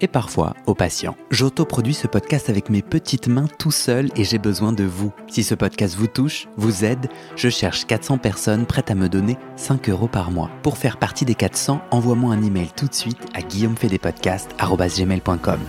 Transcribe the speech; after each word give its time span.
et 0.00 0.08
parfois 0.08 0.54
au 0.66 0.74
patient. 0.74 1.16
J'autoproduis 1.30 1.94
ce 1.94 2.06
podcast 2.06 2.50
avec 2.50 2.70
mes 2.70 2.82
petites 2.82 3.28
mains 3.28 3.48
tout 3.58 3.70
seul 3.70 4.10
et 4.16 4.24
j'ai 4.24 4.38
besoin 4.38 4.72
de 4.72 4.84
vous. 4.84 5.12
Si 5.28 5.42
ce 5.42 5.54
podcast 5.54 5.96
vous 5.96 6.06
touche, 6.06 6.48
vous 6.56 6.84
aide, 6.84 7.08
je 7.36 7.48
cherche 7.48 7.86
400 7.86 8.18
personnes 8.18 8.66
prêtes 8.66 8.90
à 8.90 8.94
me 8.94 9.08
donner 9.08 9.38
5 9.56 9.88
euros 9.88 10.08
par 10.08 10.30
mois. 10.30 10.50
Pour 10.62 10.76
faire 10.78 10.98
partie 10.98 11.24
des 11.24 11.34
400, 11.34 11.80
envoie-moi 11.90 12.34
un 12.34 12.42
email 12.42 12.68
tout 12.76 12.86
de 12.86 12.94
suite 12.94 13.18
à 13.34 13.42
guillaumefedepodcast.com. 13.42 15.60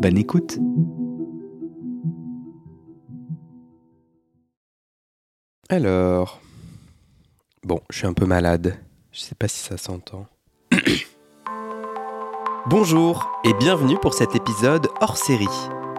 Bonne 0.00 0.16
écoute 0.16 0.58
Alors, 5.68 6.40
bon, 7.62 7.80
je 7.90 7.98
suis 7.98 8.06
un 8.08 8.12
peu 8.12 8.26
malade. 8.26 8.76
Je 9.12 9.20
sais 9.20 9.36
pas 9.36 9.46
si 9.46 9.58
ça 9.58 9.76
s'entend. 9.76 10.26
Bonjour 12.66 13.40
et 13.42 13.54
bienvenue 13.54 13.96
pour 13.96 14.12
cet 14.12 14.36
épisode 14.36 14.90
hors 15.00 15.16
série. 15.16 15.46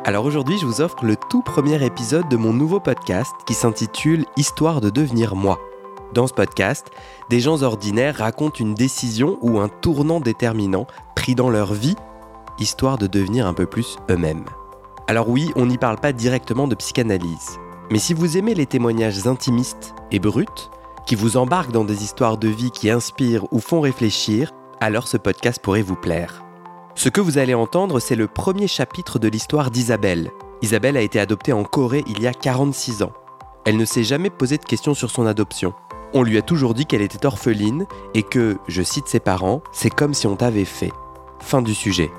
Alors 0.05 0.25
aujourd'hui, 0.25 0.59
je 0.59 0.65
vous 0.67 0.79
offre 0.79 1.03
le 1.03 1.15
tout 1.15 1.41
premier 1.41 1.83
épisode 1.83 2.29
de 2.29 2.37
mon 2.37 2.53
nouveau 2.53 2.79
podcast 2.79 3.31
qui 3.47 3.55
s'intitule 3.55 4.25
Histoire 4.37 4.79
de 4.79 4.91
devenir 4.91 5.35
moi. 5.35 5.59
Dans 6.13 6.27
ce 6.27 6.33
podcast, 6.33 6.91
des 7.31 7.39
gens 7.39 7.63
ordinaires 7.63 8.17
racontent 8.17 8.59
une 8.59 8.75
décision 8.75 9.39
ou 9.41 9.59
un 9.59 9.69
tournant 9.69 10.19
déterminant 10.19 10.85
pris 11.15 11.33
dans 11.33 11.49
leur 11.49 11.73
vie, 11.73 11.95
histoire 12.59 12.99
de 12.99 13.07
devenir 13.07 13.47
un 13.47 13.55
peu 13.55 13.65
plus 13.65 13.97
eux-mêmes. 14.11 14.45
Alors 15.07 15.29
oui, 15.29 15.51
on 15.55 15.65
n'y 15.65 15.79
parle 15.79 15.97
pas 15.97 16.13
directement 16.13 16.67
de 16.67 16.75
psychanalyse, 16.75 17.57
mais 17.89 17.97
si 17.97 18.13
vous 18.13 18.37
aimez 18.37 18.53
les 18.53 18.67
témoignages 18.67 19.25
intimistes 19.25 19.95
et 20.11 20.19
bruts, 20.19 20.45
qui 21.07 21.15
vous 21.15 21.37
embarquent 21.37 21.71
dans 21.71 21.85
des 21.85 22.03
histoires 22.03 22.37
de 22.37 22.49
vie 22.49 22.69
qui 22.69 22.91
inspirent 22.91 23.51
ou 23.51 23.57
font 23.57 23.81
réfléchir, 23.81 24.51
alors 24.79 25.07
ce 25.07 25.17
podcast 25.17 25.59
pourrait 25.59 25.81
vous 25.81 25.95
plaire. 25.95 26.43
Ce 26.95 27.09
que 27.09 27.21
vous 27.21 27.37
allez 27.37 27.53
entendre, 27.53 27.99
c'est 27.99 28.15
le 28.15 28.27
premier 28.27 28.67
chapitre 28.67 29.17
de 29.17 29.27
l'histoire 29.27 29.71
d'Isabelle. 29.71 30.31
Isabelle 30.61 30.97
a 30.97 31.01
été 31.01 31.19
adoptée 31.19 31.53
en 31.53 31.63
Corée 31.63 32.03
il 32.05 32.21
y 32.21 32.27
a 32.27 32.33
46 32.33 33.03
ans. 33.03 33.13
Elle 33.65 33.77
ne 33.77 33.85
s'est 33.85 34.03
jamais 34.03 34.29
posé 34.29 34.57
de 34.57 34.65
questions 34.65 34.93
sur 34.93 35.09
son 35.09 35.25
adoption. 35.25 35.73
On 36.13 36.23
lui 36.23 36.37
a 36.37 36.41
toujours 36.41 36.73
dit 36.73 36.85
qu'elle 36.85 37.01
était 37.01 37.25
orpheline 37.25 37.85
et 38.13 38.23
que, 38.23 38.57
je 38.67 38.81
cite 38.81 39.07
ses 39.07 39.21
parents, 39.21 39.61
c'est 39.71 39.89
comme 39.89 40.13
si 40.13 40.27
on 40.27 40.35
t'avait 40.35 40.65
fait. 40.65 40.91
Fin 41.39 41.61
du 41.61 41.73
sujet. 41.73 42.11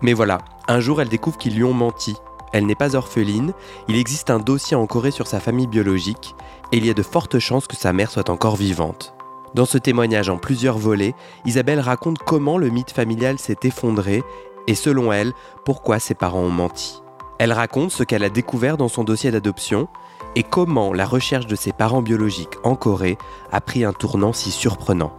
Mais 0.00 0.12
voilà, 0.12 0.38
un 0.68 0.80
jour 0.80 1.00
elle 1.00 1.08
découvre 1.08 1.36
qu'ils 1.36 1.56
lui 1.56 1.64
ont 1.64 1.74
menti. 1.74 2.16
Elle 2.52 2.66
n'est 2.66 2.74
pas 2.74 2.94
orpheline, 2.94 3.52
il 3.88 3.96
existe 3.96 4.30
un 4.30 4.38
dossier 4.38 4.76
en 4.76 4.86
Corée 4.86 5.10
sur 5.10 5.26
sa 5.26 5.40
famille 5.40 5.66
biologique, 5.66 6.34
et 6.72 6.78
il 6.78 6.86
y 6.86 6.90
a 6.90 6.94
de 6.94 7.02
fortes 7.02 7.38
chances 7.38 7.66
que 7.66 7.76
sa 7.76 7.92
mère 7.92 8.10
soit 8.10 8.30
encore 8.30 8.56
vivante. 8.56 9.14
Dans 9.54 9.64
ce 9.64 9.78
témoignage 9.78 10.28
en 10.28 10.38
plusieurs 10.38 10.78
volets, 10.78 11.14
Isabelle 11.44 11.80
raconte 11.80 12.18
comment 12.18 12.56
le 12.56 12.68
mythe 12.68 12.92
familial 12.92 13.38
s'est 13.38 13.58
effondré 13.64 14.22
et 14.68 14.76
selon 14.76 15.12
elle, 15.12 15.32
pourquoi 15.64 15.98
ses 15.98 16.14
parents 16.14 16.42
ont 16.42 16.50
menti. 16.50 17.02
Elle 17.38 17.52
raconte 17.52 17.90
ce 17.90 18.04
qu'elle 18.04 18.22
a 18.22 18.28
découvert 18.28 18.76
dans 18.76 18.88
son 18.88 19.02
dossier 19.02 19.30
d'adoption 19.30 19.88
et 20.36 20.44
comment 20.44 20.92
la 20.92 21.06
recherche 21.06 21.46
de 21.46 21.56
ses 21.56 21.72
parents 21.72 22.02
biologiques 22.02 22.58
en 22.62 22.76
Corée 22.76 23.18
a 23.50 23.60
pris 23.60 23.84
un 23.84 23.92
tournant 23.92 24.32
si 24.32 24.50
surprenant. 24.52 25.12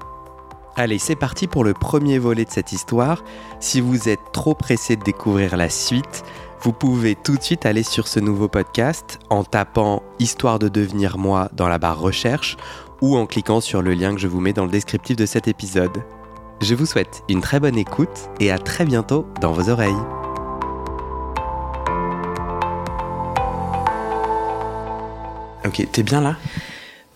Allez, 0.77 0.99
c'est 0.99 1.17
parti 1.17 1.47
pour 1.47 1.65
le 1.65 1.73
premier 1.73 2.17
volet 2.17 2.45
de 2.45 2.51
cette 2.51 2.71
histoire. 2.71 3.25
Si 3.59 3.81
vous 3.81 4.07
êtes 4.07 4.31
trop 4.31 4.53
pressé 4.53 4.95
de 4.95 5.03
découvrir 5.03 5.57
la 5.57 5.69
suite, 5.69 6.23
vous 6.61 6.71
pouvez 6.71 7.15
tout 7.15 7.35
de 7.35 7.41
suite 7.41 7.65
aller 7.65 7.83
sur 7.83 8.07
ce 8.07 8.21
nouveau 8.21 8.47
podcast 8.47 9.19
en 9.29 9.43
tapant 9.43 10.01
Histoire 10.19 10.59
de 10.59 10.69
devenir 10.69 11.17
moi 11.17 11.49
dans 11.53 11.67
la 11.67 11.79
barre 11.79 11.99
recherche 11.99 12.55
ou 13.01 13.17
en 13.17 13.25
cliquant 13.25 13.61
sur 13.61 13.81
le 13.81 13.93
lien 13.93 14.13
que 14.13 14.21
je 14.21 14.27
vous 14.27 14.39
mets 14.39 14.53
dans 14.53 14.65
le 14.65 14.71
descriptif 14.71 15.15
de 15.15 15.25
cet 15.25 15.47
épisode. 15.47 16.03
Je 16.61 16.75
vous 16.75 16.85
souhaite 16.85 17.23
une 17.27 17.41
très 17.41 17.59
bonne 17.59 17.77
écoute 17.77 18.29
et 18.39 18.51
à 18.51 18.59
très 18.59 18.85
bientôt 18.85 19.27
dans 19.41 19.51
vos 19.51 19.69
oreilles. 19.69 19.91
Ok, 25.65 25.87
t'es 25.91 26.03
bien 26.03 26.21
là? 26.21 26.37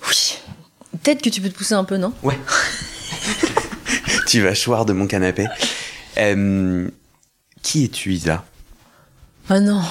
Oui. 0.07 0.37
Peut-être 1.03 1.21
que 1.21 1.29
tu 1.29 1.41
peux 1.41 1.49
te 1.49 1.57
pousser 1.57 1.75
un 1.75 1.83
peu, 1.83 1.97
non? 1.97 2.13
Ouais. 2.23 2.39
tu 4.27 4.41
vas 4.41 4.55
choir 4.55 4.85
de 4.85 4.93
mon 4.93 5.07
canapé. 5.07 5.45
Euh, 6.17 6.89
qui 7.61 7.85
es-tu, 7.85 8.13
Isa? 8.13 8.45
Oh 9.49 9.59
non. 9.59 9.81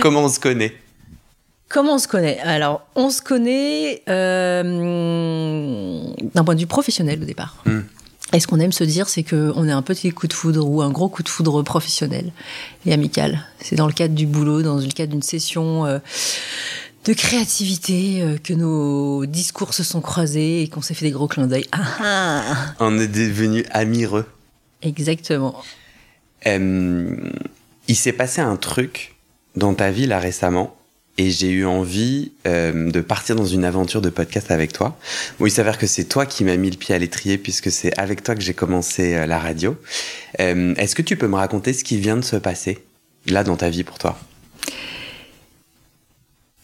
Comment 0.00 0.24
on 0.24 0.28
se 0.28 0.40
connaît? 0.40 0.76
Comment 1.76 1.96
on 1.96 1.98
se 1.98 2.08
connaît? 2.08 2.38
Alors, 2.38 2.86
on 2.94 3.10
se 3.10 3.20
connaît 3.20 4.00
euh, 4.08 4.62
d'un 6.34 6.42
point 6.42 6.54
de 6.54 6.60
vue 6.60 6.66
professionnel 6.66 7.20
au 7.20 7.26
départ. 7.26 7.62
Hmm. 7.66 7.80
Et 8.32 8.40
ce 8.40 8.46
qu'on 8.46 8.60
aime 8.60 8.72
se 8.72 8.82
dire, 8.82 9.10
c'est 9.10 9.22
qu'on 9.22 9.68
est 9.68 9.72
un 9.72 9.82
petit 9.82 10.08
coup 10.08 10.26
de 10.26 10.32
foudre 10.32 10.66
ou 10.66 10.80
un 10.80 10.88
gros 10.90 11.10
coup 11.10 11.22
de 11.22 11.28
foudre 11.28 11.62
professionnel 11.62 12.32
et 12.86 12.94
amical. 12.94 13.44
C'est 13.60 13.76
dans 13.76 13.86
le 13.86 13.92
cadre 13.92 14.14
du 14.14 14.24
boulot, 14.24 14.62
dans 14.62 14.78
le 14.78 14.86
cadre 14.86 15.12
d'une 15.12 15.20
session 15.20 15.84
euh, 15.84 15.98
de 17.04 17.12
créativité, 17.12 18.22
euh, 18.22 18.38
que 18.42 18.54
nos 18.54 19.26
discours 19.26 19.74
se 19.74 19.84
sont 19.84 20.00
croisés 20.00 20.62
et 20.62 20.68
qu'on 20.68 20.80
s'est 20.80 20.94
fait 20.94 21.04
des 21.04 21.12
gros 21.12 21.28
clins 21.28 21.46
d'œil. 21.46 21.66
Ah, 21.72 21.82
ah. 22.00 22.74
On 22.80 22.98
est 22.98 23.06
devenus 23.06 23.66
amireux. 23.70 24.24
Exactement. 24.80 25.62
Euh, 26.46 27.30
il 27.86 27.96
s'est 27.96 28.14
passé 28.14 28.40
un 28.40 28.56
truc 28.56 29.14
dans 29.56 29.74
ta 29.74 29.90
vie 29.90 30.06
là 30.06 30.18
récemment 30.20 30.74
et 31.18 31.30
j'ai 31.30 31.50
eu 31.50 31.64
envie 31.64 32.32
euh, 32.46 32.90
de 32.90 33.00
partir 33.00 33.36
dans 33.36 33.46
une 33.46 33.64
aventure 33.64 34.02
de 34.02 34.10
podcast 34.10 34.50
avec 34.50 34.72
toi. 34.72 34.98
Bon, 35.38 35.46
il 35.46 35.50
s'avère 35.50 35.78
que 35.78 35.86
c'est 35.86 36.04
toi 36.04 36.26
qui 36.26 36.44
m'as 36.44 36.56
mis 36.56 36.70
le 36.70 36.76
pied 36.76 36.94
à 36.94 36.98
l'étrier 36.98 37.38
puisque 37.38 37.70
c'est 37.70 37.98
avec 37.98 38.22
toi 38.22 38.34
que 38.34 38.42
j'ai 38.42 38.54
commencé 38.54 39.14
euh, 39.14 39.26
la 39.26 39.38
radio. 39.38 39.76
Euh, 40.40 40.74
Est-ce 40.76 40.94
que 40.94 41.02
tu 41.02 41.16
peux 41.16 41.28
me 41.28 41.36
raconter 41.36 41.72
ce 41.72 41.84
qui 41.84 41.98
vient 41.98 42.16
de 42.16 42.24
se 42.24 42.36
passer 42.36 42.78
là 43.26 43.44
dans 43.44 43.56
ta 43.56 43.70
vie 43.70 43.84
pour 43.84 43.98
toi? 43.98 44.18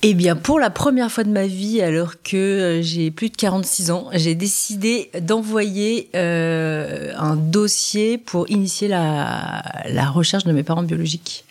Eh 0.04 0.14
bien, 0.14 0.34
pour 0.34 0.58
la 0.58 0.68
première 0.68 1.12
fois 1.12 1.22
de 1.22 1.30
ma 1.30 1.46
vie, 1.46 1.80
alors 1.80 2.22
que 2.22 2.80
j'ai 2.82 3.12
plus 3.12 3.30
de 3.30 3.36
46 3.36 3.92
ans, 3.92 4.10
j'ai 4.12 4.34
décidé 4.34 5.12
d'envoyer 5.20 6.08
un 6.12 7.36
dossier 7.36 8.18
pour 8.18 8.50
initier 8.50 8.88
la 8.88 10.10
recherche 10.12 10.42
de 10.42 10.50
mes 10.50 10.64
parents 10.64 10.82
biologiques. 10.82 11.44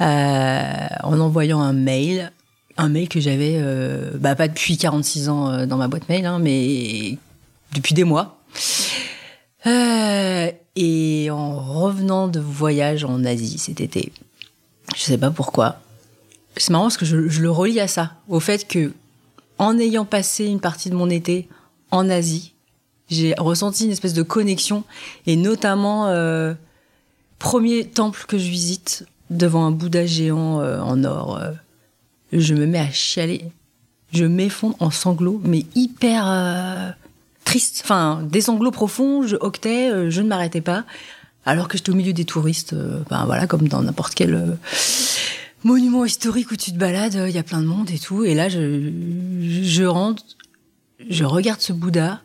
Euh, 0.00 0.86
en 1.02 1.20
envoyant 1.20 1.60
un 1.60 1.72
mail, 1.72 2.30
un 2.76 2.88
mail 2.88 3.08
que 3.08 3.18
j'avais, 3.18 3.54
euh, 3.56 4.10
bah, 4.18 4.34
pas 4.34 4.48
depuis 4.48 4.76
46 4.76 5.28
ans 5.30 5.50
euh, 5.50 5.66
dans 5.66 5.78
ma 5.78 5.88
boîte 5.88 6.08
mail, 6.10 6.26
hein, 6.26 6.38
mais 6.38 7.16
depuis 7.74 7.94
des 7.94 8.04
mois. 8.04 8.38
Et 10.78 11.30
en 11.30 11.56
revenant 11.56 12.28
de 12.28 12.38
voyage 12.38 13.04
en 13.04 13.24
Asie 13.24 13.56
cet 13.58 13.80
été, 13.80 14.12
je 14.94 15.00
sais 15.00 15.16
pas 15.16 15.30
pourquoi, 15.30 15.80
c'est 16.56 16.70
marrant 16.70 16.84
parce 16.84 16.98
que 16.98 17.06
je, 17.06 17.16
le 17.16 17.50
relie 17.50 17.80
à 17.80 17.88
ça, 17.88 18.12
au 18.28 18.40
fait 18.40 18.68
que 18.68 18.92
en 19.58 19.78
ayant 19.78 20.04
passé 20.04 20.44
une 20.44 20.60
partie 20.60 20.90
de 20.90 20.94
mon 20.94 21.08
été 21.08 21.48
en 21.90 22.10
Asie, 22.10 22.52
j'ai 23.08 23.34
ressenti 23.38 23.86
une 23.86 23.90
espèce 23.90 24.12
de 24.12 24.22
connexion 24.22 24.84
et 25.26 25.36
notamment 25.36 26.12
premier 27.38 27.86
temple 27.86 28.26
que 28.28 28.36
je 28.36 28.48
visite 28.48 29.06
devant 29.30 29.66
un 29.66 29.70
Bouddha 29.70 30.06
géant 30.06 30.60
euh, 30.60 30.80
en 30.80 31.04
or, 31.04 31.38
euh, 31.38 31.52
je 32.32 32.54
me 32.54 32.66
mets 32.66 32.78
à 32.78 32.90
chialer, 32.90 33.44
je 34.12 34.24
m'effondre 34.24 34.76
en 34.80 34.90
sanglots, 34.90 35.40
mais 35.44 35.66
hyper 35.74 36.24
euh, 36.26 36.90
triste, 37.44 37.82
enfin 37.84 38.22
des 38.30 38.40
sanglots 38.40 38.70
profonds, 38.70 39.26
je 39.26 39.36
octais, 39.36 39.90
euh, 39.90 40.10
je 40.10 40.20
ne 40.20 40.28
m'arrêtais 40.28 40.60
pas, 40.60 40.84
alors 41.44 41.68
que 41.68 41.78
j'étais 41.78 41.90
au 41.90 41.94
milieu 41.94 42.12
des 42.12 42.24
touristes, 42.24 42.72
euh, 42.72 43.00
ben 43.10 43.24
voilà 43.26 43.46
comme 43.46 43.68
dans 43.68 43.82
n'importe 43.82 44.14
quel 44.14 44.34
euh, 44.34 44.52
monument 45.64 46.04
historique 46.04 46.50
où 46.50 46.56
tu 46.56 46.72
te 46.72 46.78
balades, 46.78 47.18
il 47.28 47.34
y 47.34 47.38
a 47.38 47.42
plein 47.42 47.60
de 47.60 47.66
monde 47.66 47.90
et 47.90 47.98
tout. 47.98 48.24
Et 48.24 48.34
là, 48.34 48.48
je, 48.48 48.90
je 49.40 49.84
rentre, 49.84 50.22
je 51.08 51.24
regarde 51.24 51.60
ce 51.60 51.72
Bouddha, 51.72 52.20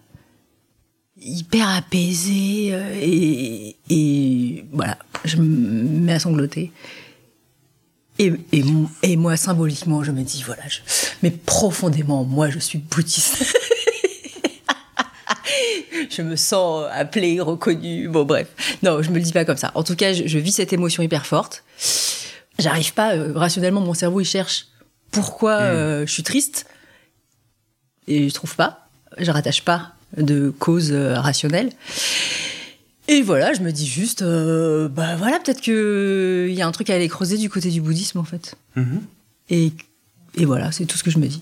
hyper 1.21 1.69
apaisé, 1.69 2.69
euh, 2.73 2.95
et, 2.99 3.75
et 3.89 4.65
voilà, 4.71 4.97
je 5.23 5.37
me 5.37 5.43
mets 5.45 6.13
à 6.13 6.19
sangloter. 6.19 6.71
Et, 8.19 8.33
et, 8.51 8.63
et 9.03 9.15
moi, 9.15 9.37
symboliquement, 9.37 10.03
je 10.03 10.11
me 10.11 10.23
dis, 10.23 10.43
voilà, 10.45 10.67
je- 10.67 10.79
mais 11.23 11.31
profondément, 11.31 12.23
moi, 12.23 12.49
je 12.49 12.59
suis 12.59 12.79
bouddhiste. 12.79 13.55
je 16.09 16.21
me 16.21 16.35
sens 16.35 16.85
appelée, 16.91 17.39
reconnue. 17.39 18.07
Bon, 18.09 18.25
bref. 18.25 18.47
Non, 18.83 19.01
je 19.01 19.09
me 19.09 19.15
le 19.15 19.21
dis 19.21 19.31
pas 19.31 19.45
comme 19.45 19.57
ça. 19.57 19.71
En 19.75 19.83
tout 19.83 19.95
cas, 19.95 20.13
je, 20.13 20.27
je 20.27 20.37
vis 20.39 20.51
cette 20.53 20.73
émotion 20.73 21.03
hyper 21.03 21.25
forte. 21.25 21.63
J'arrive 22.59 22.93
pas, 22.93 23.15
euh, 23.15 23.31
rationnellement, 23.35 23.81
mon 23.81 23.93
cerveau, 23.93 24.21
il 24.21 24.25
cherche 24.25 24.67
pourquoi 25.11 25.53
euh, 25.61 26.05
je 26.05 26.11
suis 26.11 26.23
triste. 26.23 26.65
Et 28.07 28.29
je 28.29 28.33
trouve 28.33 28.55
pas. 28.55 28.87
Je 29.17 29.29
rattache 29.31 29.63
pas 29.63 29.93
de 30.17 30.49
cause 30.49 30.91
euh, 30.91 31.19
rationnelle. 31.19 31.71
Et 33.07 33.21
voilà, 33.21 33.53
je 33.53 33.61
me 33.61 33.71
dis 33.71 33.87
juste, 33.87 34.21
euh, 34.21 34.87
bah 34.87 35.15
voilà, 35.17 35.39
peut-être 35.39 35.61
que 35.61 36.47
il 36.49 36.55
y 36.55 36.61
a 36.61 36.67
un 36.67 36.71
truc 36.71 36.89
à 36.89 36.95
aller 36.95 37.09
creuser 37.09 37.37
du 37.37 37.49
côté 37.49 37.69
du 37.69 37.81
bouddhisme, 37.81 38.19
en 38.19 38.23
fait. 38.23 38.55
Et, 39.49 39.71
et 40.35 40.45
voilà, 40.45 40.71
c'est 40.71 40.85
tout 40.85 40.97
ce 40.97 41.03
que 41.03 41.11
je 41.11 41.17
me 41.17 41.27
dis. 41.27 41.41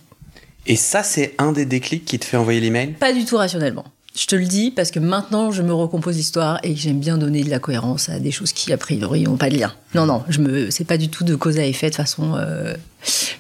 Et 0.66 0.76
ça, 0.76 1.04
c'est 1.04 1.36
un 1.38 1.52
des 1.52 1.66
déclics 1.66 2.06
qui 2.06 2.20
te 2.20 2.26
fait 2.26 2.38
envoyer 2.38 2.60
l'email? 2.60 2.94
Pas 2.94 3.14
du 3.14 3.26
tout 3.26 3.38
rationnellement. 3.38 3.86
Je 4.16 4.26
te 4.26 4.36
le 4.36 4.46
dis 4.46 4.72
parce 4.72 4.92
que 4.92 5.00
maintenant 5.00 5.52
je 5.52 5.62
me 5.62 5.72
recompose 5.72 6.18
l'histoire 6.18 6.60
et 6.64 6.76
j'aime 6.76 7.00
bien 7.00 7.18
donner 7.18 7.44
de 7.44 7.50
la 7.50 7.60
cohérence 7.60 8.10
à 8.10 8.20
des 8.20 8.32
choses 8.32 8.52
qui 8.52 8.74
a 8.74 8.78
priori 8.78 9.24
n'ont 9.24 9.38
pas 9.38 9.50
de 9.50 9.58
lien. 9.58 9.74
Non 9.94 10.06
non, 10.06 10.24
je 10.30 10.40
me 10.40 10.72
c'est 10.72 10.84
pas 10.84 10.98
du 10.98 11.10
tout 11.10 11.24
de 11.24 11.36
cause 11.36 11.58
à 11.60 11.66
effet 11.66 11.90
de 11.90 11.96
façon 11.96 12.36
euh, 12.36 12.74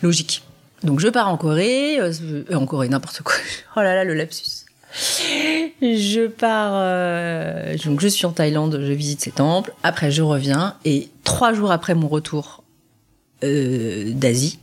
logique. 0.01 0.43
Donc 0.83 0.99
je 0.99 1.07
pars 1.09 1.27
en 1.27 1.37
Corée, 1.37 1.99
euh, 1.99 2.43
en 2.53 2.65
Corée 2.65 2.87
n'importe 2.87 3.21
quoi. 3.23 3.35
Oh 3.75 3.81
là 3.81 3.95
là 3.95 4.03
le 4.03 4.13
lapsus. 4.13 4.58
Je 4.91 6.27
pars 6.27 6.73
euh, 6.73 7.75
donc 7.85 8.01
je 8.01 8.07
suis 8.07 8.25
en 8.25 8.31
Thaïlande, 8.31 8.79
je 8.81 8.91
visite 8.91 9.21
ces 9.21 9.31
temples. 9.31 9.73
Après 9.83 10.11
je 10.11 10.21
reviens 10.21 10.75
et 10.85 11.09
trois 11.23 11.53
jours 11.53 11.71
après 11.71 11.95
mon 11.95 12.07
retour 12.07 12.63
euh, 13.43 14.11
d'Asie, 14.13 14.59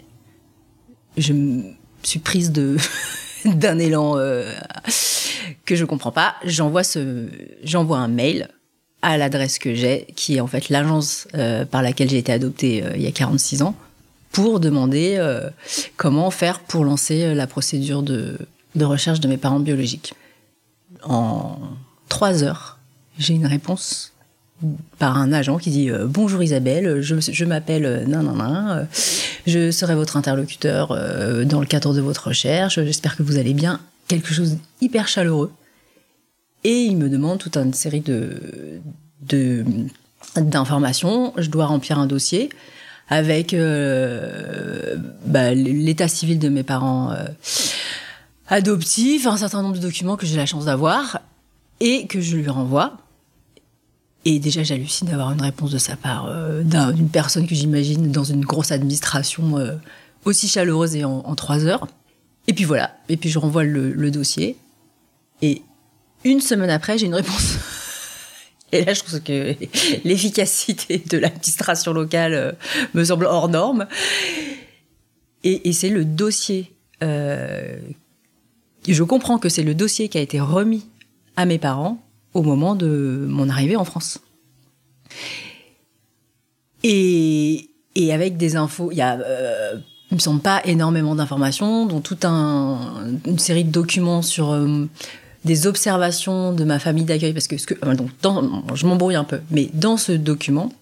je 1.16 1.32
me 1.32 1.62
suis 2.02 2.18
prise 2.18 2.52
de 2.52 2.76
d'un 3.44 3.78
élan 3.78 4.18
euh, 4.18 4.52
que 5.64 5.76
je 5.76 5.84
comprends 5.84 6.12
pas. 6.12 6.34
J'envoie 6.44 6.84
ce, 6.84 7.26
j'envoie 7.62 7.98
un 7.98 8.08
mail 8.08 8.48
à 9.02 9.16
l'adresse 9.16 9.58
que 9.58 9.74
j'ai, 9.74 10.06
qui 10.16 10.36
est 10.36 10.40
en 10.40 10.48
fait 10.48 10.68
l'agence 10.68 11.28
par 11.70 11.82
laquelle 11.82 12.10
j'ai 12.10 12.18
été 12.18 12.32
adoptée 12.32 12.82
il 12.96 13.02
y 13.02 13.06
a 13.06 13.12
46 13.12 13.62
ans, 13.62 13.76
pour 14.32 14.58
demander 14.58 15.22
comment 15.96 16.30
faire 16.32 16.58
pour 16.60 16.82
lancer 16.82 17.32
la 17.34 17.46
procédure 17.46 18.02
de, 18.02 18.36
de 18.76 18.84
recherche 18.84 19.20
de 19.20 19.28
mes 19.28 19.36
parents 19.36 19.60
biologiques. 19.60 20.14
En 21.02 21.58
trois 22.08 22.44
heures, 22.44 22.78
j'ai 23.18 23.34
une 23.34 23.46
réponse 23.46 24.12
par 24.98 25.16
un 25.18 25.32
agent 25.32 25.58
qui 25.58 25.70
dit 25.70 25.90
euh, 25.90 26.06
bonjour 26.08 26.42
Isabelle, 26.42 27.00
je, 27.02 27.44
m'appelle 27.44 27.84
euh, 27.84 28.04
nan 28.06 28.24
nan 28.24 28.36
nan, 28.36 28.68
euh, 28.70 28.84
je 29.46 29.70
serai 29.70 29.94
votre 29.94 30.16
interlocuteur 30.16 30.88
dans 31.44 31.60
le 31.60 31.66
cadre 31.66 31.94
de 31.94 32.00
votre 32.00 32.28
recherche, 32.28 32.82
j'espère 32.82 33.16
que 33.16 33.22
vous 33.22 33.36
allez 33.36 33.54
bien, 33.54 33.80
quelque 34.08 34.32
chose 34.32 34.56
hyper 34.80 35.08
chaleureux. 35.08 35.52
Et 36.64 36.82
il 36.82 36.96
me 36.96 37.08
demande 37.08 37.38
toute 37.38 37.56
une 37.56 37.74
série 37.74 38.00
de 38.00 38.74
d'informations, 40.34 41.32
je 41.36 41.48
dois 41.48 41.66
remplir 41.66 41.98
un 42.00 42.06
dossier 42.06 42.48
avec 43.08 43.54
bah, 45.26 45.54
l'état 45.54 46.08
civil 46.08 46.40
de 46.40 46.48
mes 46.48 46.64
parents 46.64 47.14
adoptifs, 48.48 49.26
un 49.26 49.36
certain 49.36 49.62
nombre 49.62 49.76
de 49.76 49.80
documents 49.80 50.16
que 50.16 50.26
j'ai 50.26 50.36
la 50.36 50.46
chance 50.46 50.66
d'avoir 50.66 51.20
et 51.80 52.06
que 52.06 52.20
je 52.20 52.36
lui 52.36 52.48
renvoie. 52.48 52.98
Et 54.24 54.40
déjà, 54.40 54.64
j'hallucine 54.64 55.08
d'avoir 55.08 55.30
une 55.32 55.40
réponse 55.40 55.70
de 55.70 55.78
sa 55.78 55.94
part 55.94 56.26
euh, 56.26 56.62
d'un- 56.62 56.92
d'une 56.92 57.08
personne 57.08 57.46
que 57.46 57.54
j'imagine 57.54 58.10
dans 58.10 58.24
une 58.24 58.44
grosse 58.44 58.72
administration 58.72 59.56
euh, 59.58 59.76
aussi 60.24 60.48
chaleureuse 60.48 60.96
et 60.96 61.04
en, 61.04 61.34
trois 61.36 61.64
heures. 61.64 61.86
Et 62.48 62.52
puis 62.52 62.64
voilà. 62.64 62.96
Et 63.08 63.16
puis 63.16 63.30
je 63.30 63.38
renvoie 63.38 63.62
le, 63.62 64.10
dossier. 64.10 64.56
Et 65.42 65.62
une 66.24 66.40
semaine 66.40 66.70
après, 66.70 66.98
j'ai 66.98 67.06
une 67.06 67.14
réponse. 67.14 67.58
Et 68.72 68.84
là, 68.84 68.94
je 68.94 69.02
trouve 69.04 69.20
que 69.20 69.54
l'efficacité 70.04 70.98
de 70.98 71.18
l'administration 71.18 71.92
locale 71.92 72.34
euh, 72.34 72.52
me 72.94 73.04
semble 73.04 73.26
hors 73.26 73.48
norme. 73.48 73.86
Et, 75.44 75.72
c'est 75.72 75.90
le 75.90 76.04
dossier. 76.04 76.72
Je 78.94 79.02
comprends 79.02 79.38
que 79.38 79.48
c'est 79.48 79.62
le 79.62 79.74
dossier 79.74 80.08
qui 80.08 80.18
a 80.18 80.20
été 80.20 80.40
remis 80.40 80.86
à 81.36 81.44
mes 81.44 81.58
parents 81.58 82.02
au 82.34 82.42
moment 82.42 82.74
de 82.74 83.26
mon 83.28 83.48
arrivée 83.48 83.76
en 83.76 83.84
France. 83.84 84.20
Et, 86.82 87.70
avec 88.12 88.36
des 88.36 88.56
infos, 88.56 88.90
il 88.92 88.98
y 88.98 89.02
a, 89.02 89.18
euh, 89.18 89.76
il 90.10 90.16
me 90.16 90.20
semble 90.20 90.40
pas 90.40 90.60
énormément 90.64 91.14
d'informations, 91.14 91.86
dont 91.86 92.00
toute 92.00 92.24
un, 92.24 92.78
une 93.26 93.38
série 93.38 93.64
de 93.64 93.70
documents 93.70 94.22
sur 94.22 94.52
euh, 94.52 94.86
des 95.44 95.66
observations 95.66 96.52
de 96.52 96.64
ma 96.64 96.78
famille 96.78 97.04
d'accueil, 97.04 97.32
parce 97.32 97.48
que, 97.48 97.56
euh, 97.84 97.94
donc, 97.94 98.10
je 98.74 98.86
m'embrouille 98.86 99.16
un 99.16 99.24
peu, 99.24 99.40
mais 99.50 99.68
dans 99.72 99.96
ce 99.96 100.12
document, 100.12 100.72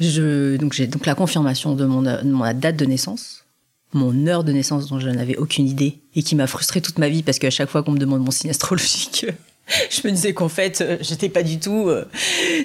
donc 0.00 0.72
j'ai 0.72 0.86
donc 0.86 1.06
la 1.06 1.14
confirmation 1.14 1.74
de 1.74 1.84
mon, 1.84 2.02
de 2.02 2.22
mon 2.22 2.52
date 2.54 2.76
de 2.76 2.84
naissance, 2.86 3.45
mon 3.92 4.26
heure 4.26 4.44
de 4.44 4.52
naissance 4.52 4.88
dont 4.88 4.98
je 4.98 5.08
n'avais 5.08 5.36
aucune 5.36 5.66
idée 5.66 5.98
et 6.14 6.22
qui 6.22 6.34
m'a 6.34 6.46
frustrée 6.46 6.80
toute 6.80 6.98
ma 6.98 7.08
vie 7.08 7.22
parce 7.22 7.38
qu'à 7.38 7.50
chaque 7.50 7.70
fois 7.70 7.82
qu'on 7.82 7.92
me 7.92 7.98
demande 7.98 8.24
mon 8.24 8.30
signe 8.30 8.50
astrologique, 8.50 9.26
je 9.90 10.06
me 10.06 10.12
disais 10.12 10.34
qu'en 10.34 10.48
fait, 10.48 10.80
euh, 10.80 10.96
j'étais 11.00 11.28
pas 11.28 11.42
du 11.42 11.58
tout. 11.58 11.88
euh, 11.88 12.04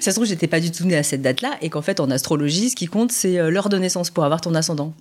ça 0.01 0.11
se 0.11 0.15
trouve, 0.15 0.27
j'étais 0.27 0.47
pas 0.47 0.59
du 0.59 0.71
tout 0.71 0.85
née 0.85 0.97
à 0.97 1.03
cette 1.03 1.21
date-là 1.21 1.57
et 1.61 1.69
qu'en 1.69 1.81
fait, 1.81 1.99
en 1.99 2.09
astrologie, 2.11 2.69
ce 2.69 2.75
qui 2.75 2.87
compte, 2.87 3.11
c'est 3.11 3.39
euh, 3.39 3.49
l'heure 3.49 3.69
de 3.69 3.77
naissance 3.77 4.09
pour 4.09 4.23
avoir 4.23 4.41
ton 4.41 4.55
ascendant. 4.55 4.93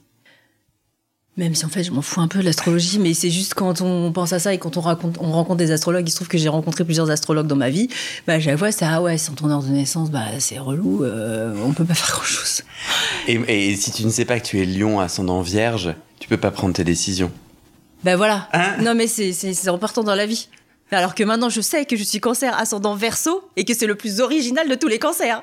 Même 1.37 1.55
si 1.55 1.65
en 1.65 1.69
fait, 1.69 1.85
je 1.85 1.93
m'en 1.93 2.03
fous 2.03 2.21
un 2.21 2.29
peu 2.29 2.41
de 2.41 2.45
l'astrologie, 2.45 2.99
mais 2.99 3.15
c'est 3.15 3.31
juste 3.31 3.55
quand 3.55 3.81
on 3.81 4.13
pense 4.13 4.33
à 4.33 4.39
ça 4.39 4.53
et 4.53 4.59
quand 4.59 4.77
on, 4.77 4.81
rencontre 4.81 5.57
des 5.57 5.71
astrologues, 5.71 6.07
il 6.07 6.11
se 6.11 6.17
trouve 6.17 6.29
que 6.29 6.37
j'ai 6.37 6.49
rencontré 6.49 6.85
plusieurs 6.85 7.09
astrologues 7.09 7.47
dans 7.47 7.57
ma 7.57 7.71
vie, 7.71 7.89
bah, 8.27 8.41
chaque 8.41 8.59
fois, 8.59 8.73
c'est 8.73 8.85
ah 8.85 9.01
ouais, 9.01 9.17
sans 9.17 9.35
ton 9.35 9.49
heure 9.49 9.63
de 9.63 9.69
naissance, 9.69 10.11
bah, 10.11 10.27
c'est 10.41 10.59
relou, 10.59 11.05
euh, 11.05 11.55
on 11.65 11.73
peut 11.73 11.85
pas 11.85 11.95
faire 11.95 12.15
grand 12.15 12.25
chose. 12.25 12.63
et, 13.29 13.41
et 13.49 13.77
si 13.77 13.93
tu 13.93 14.05
ne 14.05 14.11
sais 14.11 14.25
pas 14.25 14.41
que 14.41 14.47
tu 14.47 14.61
es 14.61 14.67
lion 14.67 14.99
ascendant 15.01 15.41
vierge, 15.41 15.95
tu 16.21 16.29
peux 16.29 16.37
pas 16.37 16.53
prendre 16.53 16.73
tes 16.75 16.85
décisions. 16.85 17.33
Ben 18.05 18.17
voilà. 18.17 18.49
Hein 18.53 18.77
non, 18.81 18.95
mais 18.95 19.09
c'est, 19.09 19.33
c'est, 19.33 19.53
c'est 19.53 19.69
important 19.69 20.05
dans 20.05 20.15
la 20.15 20.27
vie. 20.27 20.49
Alors 20.93 21.15
que 21.15 21.23
maintenant, 21.23 21.49
je 21.49 21.61
sais 21.61 21.85
que 21.85 21.97
je 21.97 22.03
suis 22.03 22.21
cancer 22.21 22.57
ascendant 22.59 22.95
verso 22.95 23.49
et 23.57 23.65
que 23.65 23.75
c'est 23.75 23.87
le 23.87 23.95
plus 23.95 24.21
original 24.21 24.69
de 24.69 24.75
tous 24.75 24.89
les 24.89 24.99
cancers. 24.99 25.43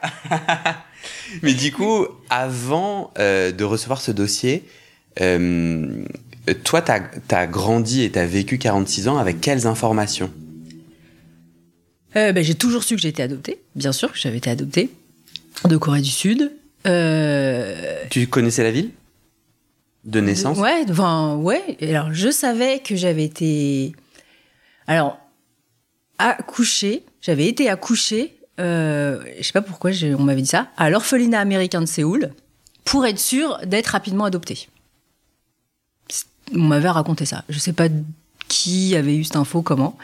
Mais 1.42 1.54
du 1.54 1.72
coup, 1.72 2.06
avant 2.30 3.12
euh, 3.18 3.52
de 3.52 3.64
recevoir 3.64 4.02
ce 4.02 4.12
dossier, 4.12 4.64
euh, 5.22 6.04
toi, 6.64 6.82
t'as 6.82 7.02
as 7.32 7.48
grandi 7.48 8.04
et 8.04 8.12
t'as 8.12 8.26
vécu 8.26 8.58
46 8.58 9.08
ans 9.08 9.18
avec 9.18 9.40
quelles 9.40 9.68
informations? 9.68 10.32
Euh, 12.16 12.32
ben, 12.34 12.44
j'ai 12.44 12.56
toujours 12.56 12.84
su 12.84 12.96
que 12.96 13.02
j'ai 13.02 13.10
été 13.10 13.24
adoptée. 13.24 13.60
Bien 13.76 13.92
sûr 13.92 14.12
que 14.12 14.18
j'avais 14.18 14.38
été 14.38 14.50
adoptée. 14.50 14.90
De 15.66 15.78
Corée 15.78 16.02
du 16.02 16.10
Sud. 16.10 16.52
Euh, 16.86 18.04
Tu 18.10 18.28
connaissais 18.28 18.64
la 18.64 18.72
ville? 18.72 18.92
De 20.08 20.22
naissance 20.22 20.58
Ouais, 20.58 20.86
enfin, 20.90 21.36
ouais. 21.36 21.78
Alors, 21.82 22.14
je 22.14 22.32
savais 22.32 22.80
que 22.80 22.96
j'avais 22.96 23.26
été. 23.26 23.94
Alors, 24.88 25.20
accouchée. 26.18 27.04
J'avais 27.22 27.48
été 27.48 27.70
accouchée. 27.70 28.40
Euh, 28.60 29.22
je 29.38 29.44
sais 29.44 29.52
pas 29.52 29.62
pourquoi 29.62 29.92
on 30.18 30.24
m'avait 30.24 30.42
dit 30.42 30.48
ça. 30.48 30.68
À 30.78 30.90
l'orphelinat 30.90 31.40
américain 31.40 31.82
de 31.82 31.86
Séoul, 31.86 32.32
pour 32.86 33.06
être 33.06 33.20
sûre 33.20 33.60
d'être 33.66 33.88
rapidement 33.88 34.24
adoptée. 34.24 34.70
On 36.56 36.62
m'avait 36.62 36.90
raconté 36.90 37.26
ça. 37.26 37.44
Je 37.50 37.60
sais 37.60 37.74
pas 37.74 37.90
qui 38.48 38.96
avait 38.96 39.16
eu 39.16 39.26
cette 39.26 39.36
info, 39.36 39.62
comment. 39.62 39.98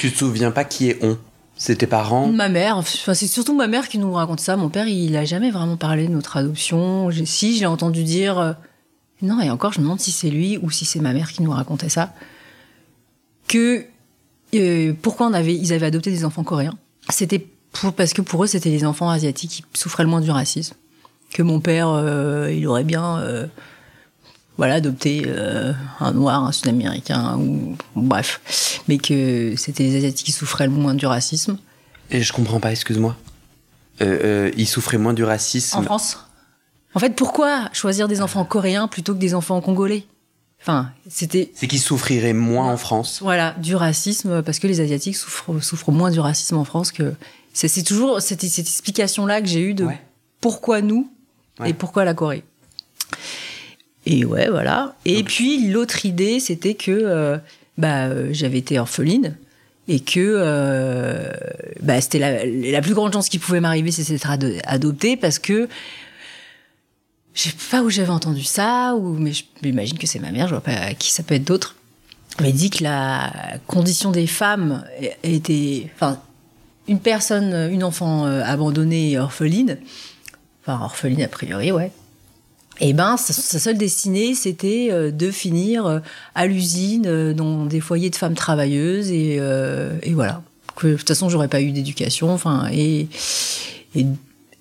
Tu 0.00 0.10
te 0.10 0.18
souviens 0.18 0.50
pas 0.50 0.64
qui 0.64 0.88
est 0.88 0.98
on? 1.04 1.18
C'est 1.54 1.76
tes 1.76 1.86
parents? 1.86 2.26
Ma 2.28 2.48
mère, 2.48 2.78
enfin, 2.78 3.12
c'est 3.12 3.26
surtout 3.26 3.54
ma 3.54 3.66
mère 3.66 3.88
qui 3.88 3.98
nous 3.98 4.12
raconte 4.14 4.40
ça. 4.40 4.56
Mon 4.56 4.70
père, 4.70 4.88
il 4.88 5.14
a 5.14 5.26
jamais 5.26 5.50
vraiment 5.50 5.76
parlé 5.76 6.08
de 6.08 6.12
notre 6.12 6.38
adoption. 6.38 7.10
Si, 7.26 7.58
j'ai 7.58 7.66
entendu 7.66 8.02
dire. 8.02 8.56
Non, 9.22 9.40
et 9.40 9.50
encore, 9.50 9.72
je 9.72 9.78
me 9.78 9.84
demande 9.84 10.00
si 10.00 10.10
c'est 10.10 10.30
lui 10.30 10.58
ou 10.58 10.70
si 10.70 10.84
c'est 10.84 11.00
ma 11.00 11.12
mère 11.12 11.30
qui 11.32 11.42
nous 11.42 11.52
racontait 11.52 11.88
ça. 11.88 12.12
Que. 13.48 13.84
euh, 14.54 14.92
pourquoi 15.00 15.26
on 15.28 15.32
avait, 15.32 15.54
ils 15.54 15.72
avaient 15.72 15.86
adopté 15.86 16.10
des 16.10 16.24
enfants 16.24 16.44
coréens? 16.44 16.76
C'était 17.08 17.38
pour, 17.72 17.92
parce 17.94 18.12
que 18.12 18.20
pour 18.22 18.44
eux, 18.44 18.46
c'était 18.46 18.70
les 18.70 18.84
enfants 18.84 19.08
asiatiques 19.08 19.64
qui 19.72 19.80
souffraient 19.80 20.02
le 20.02 20.10
moins 20.10 20.20
du 20.20 20.30
racisme. 20.30 20.74
Que 21.32 21.42
mon 21.42 21.60
père, 21.60 21.88
euh, 21.88 22.52
il 22.52 22.66
aurait 22.66 22.84
bien. 22.84 23.18
euh, 23.18 23.46
voilà, 24.58 24.74
adopté 24.74 25.24
euh, 25.26 25.72
un 25.98 26.12
noir, 26.12 26.44
un 26.44 26.52
sud-américain, 26.52 27.38
ou 27.38 27.74
bref. 27.96 28.82
Mais 28.86 28.98
que 28.98 29.54
c'était 29.56 29.84
les 29.84 29.96
Asiatiques 29.96 30.26
qui 30.26 30.32
souffraient 30.32 30.66
le 30.66 30.72
moins 30.72 30.94
du 30.94 31.06
racisme. 31.06 31.56
Et 32.10 32.22
je 32.22 32.32
comprends 32.34 32.60
pas, 32.60 32.70
excuse-moi. 32.70 33.16
Euh, 34.02 34.18
euh, 34.22 34.50
ils 34.58 34.68
souffraient 34.68 34.98
moins 34.98 35.14
du 35.14 35.24
racisme. 35.24 35.78
En 35.78 35.82
France? 35.82 36.18
En 36.94 37.00
fait, 37.00 37.14
pourquoi 37.14 37.68
choisir 37.72 38.08
des 38.08 38.20
enfants 38.20 38.44
coréens 38.44 38.86
plutôt 38.88 39.14
que 39.14 39.18
des 39.18 39.34
enfants 39.34 39.60
congolais? 39.60 40.04
Enfin, 40.60 40.90
c'était 41.08 41.50
C'est 41.54 41.66
qu'ils 41.66 41.80
souffriraient 41.80 42.32
moins 42.34 42.70
en 42.72 42.76
France. 42.76 43.18
voilà 43.22 43.54
du 43.60 43.74
racisme 43.74 44.42
parce 44.42 44.58
que 44.60 44.66
les 44.68 44.80
asiatiques 44.80 45.16
souffrent, 45.16 45.60
souffrent 45.60 45.90
moins 45.90 46.10
du 46.10 46.20
racisme 46.20 46.56
en 46.56 46.64
France 46.64 46.92
que 46.92 47.14
c'est 47.52 47.66
c'est 47.68 47.82
toujours 47.82 48.20
cette, 48.22 48.42
cette 48.42 48.66
explication 48.66 49.26
là 49.26 49.40
que 49.40 49.48
j'ai 49.48 49.60
eue 49.60 49.74
de 49.74 49.84
Ouais. 49.86 50.00
pourquoi 50.40 50.80
nous 50.80 51.10
Ouais. 51.60 51.70
et 51.70 51.74
pourquoi 51.74 52.04
la 52.04 52.14
Corée. 52.14 52.44
Et 54.06 54.24
ouais, 54.24 54.48
voilà. 54.50 54.94
Et 55.04 55.22
puis 55.22 55.68
l'autre 55.68 56.04
idée, 56.06 56.40
c'était 56.40 56.74
que 56.74 56.90
euh, 56.90 57.38
bah, 57.78 58.06
euh, 58.06 58.28
j'avais 58.32 58.58
été 58.58 58.78
orpheline 58.78 59.36
et 59.88 60.00
que 60.00 60.20
euh, 60.20 61.30
bah, 61.82 62.00
c'était 62.00 62.18
la, 62.18 62.46
la 62.46 62.80
plus 62.82 62.94
grande 62.94 63.12
chance 63.12 63.28
qui 63.28 63.38
pouvait 63.38 63.60
m'arriver, 63.60 63.90
c'était 63.92 64.14
d'être 64.14 64.30
ado- 64.30 64.48
adoptée 64.64 65.16
parce 65.16 65.38
que 65.38 65.68
je 67.34 67.42
sais 67.42 67.54
pas 67.70 67.82
où 67.82 67.90
j'avais 67.90 68.10
entendu 68.10 68.44
ça, 68.44 68.94
ou 68.94 69.14
mais 69.14 69.32
je 69.32 69.44
m'imagine 69.62 69.98
que 69.98 70.06
c'est 70.06 70.18
ma 70.18 70.32
mère, 70.32 70.48
je 70.48 70.54
vois 70.54 70.62
pas 70.62 70.94
qui 70.94 71.10
ça 71.10 71.22
peut 71.22 71.34
être 71.34 71.44
d'autre. 71.44 71.76
Mais 72.40 72.52
dit 72.52 72.70
que 72.70 72.82
la 72.82 73.32
condition 73.66 74.10
des 74.10 74.26
femmes 74.26 74.84
était, 75.22 75.90
enfin, 75.94 76.18
une 76.88 76.98
personne, 76.98 77.70
une 77.70 77.84
enfant 77.84 78.26
euh, 78.26 78.42
abandonnée 78.42 79.12
et 79.12 79.18
orpheline, 79.18 79.78
enfin 80.62 80.82
orpheline 80.82 81.22
a 81.22 81.28
priori, 81.28 81.72
ouais. 81.72 81.92
Et 82.80 82.94
ben, 82.94 83.16
sa, 83.16 83.32
sa 83.32 83.58
seule 83.58 83.76
destinée, 83.76 84.34
c'était 84.34 84.88
euh, 84.90 85.10
de 85.10 85.30
finir 85.30 85.86
euh, 85.86 86.00
à 86.34 86.46
l'usine, 86.46 87.32
dans 87.32 87.66
des 87.66 87.80
foyers 87.80 88.10
de 88.10 88.16
femmes 88.16 88.34
travailleuses, 88.34 89.10
et, 89.10 89.36
euh, 89.38 89.98
et 90.02 90.14
voilà. 90.14 90.42
Que 90.74 90.86
de 90.88 90.96
toute 90.96 91.08
façon, 91.08 91.28
j'aurais 91.28 91.48
pas 91.48 91.60
eu 91.60 91.70
d'éducation, 91.70 92.30
enfin, 92.32 92.68
et, 92.72 93.08
et, 93.94 94.06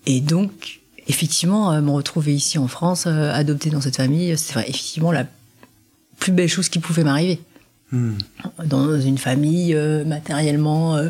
et 0.05 0.19
donc, 0.19 0.80
effectivement, 1.11 1.71
euh, 1.71 1.81
me 1.81 1.91
retrouver 1.91 2.33
ici 2.33 2.57
en 2.57 2.67
France, 2.67 3.05
euh, 3.05 3.31
adoptée 3.33 3.69
dans 3.69 3.81
cette 3.81 3.97
famille, 3.97 4.35
c'est 4.37 4.51
enfin, 4.51 4.61
effectivement 4.67 5.11
la 5.11 5.25
plus 6.19 6.31
belle 6.31 6.49
chose 6.49 6.69
qui 6.69 6.79
pouvait 6.79 7.03
m'arriver 7.03 7.39
Hmm. 7.93 8.13
dans 8.67 8.97
une 9.01 9.17
famille 9.17 9.75
euh, 9.75 10.05
matériellement 10.05 10.95
euh, 10.95 11.09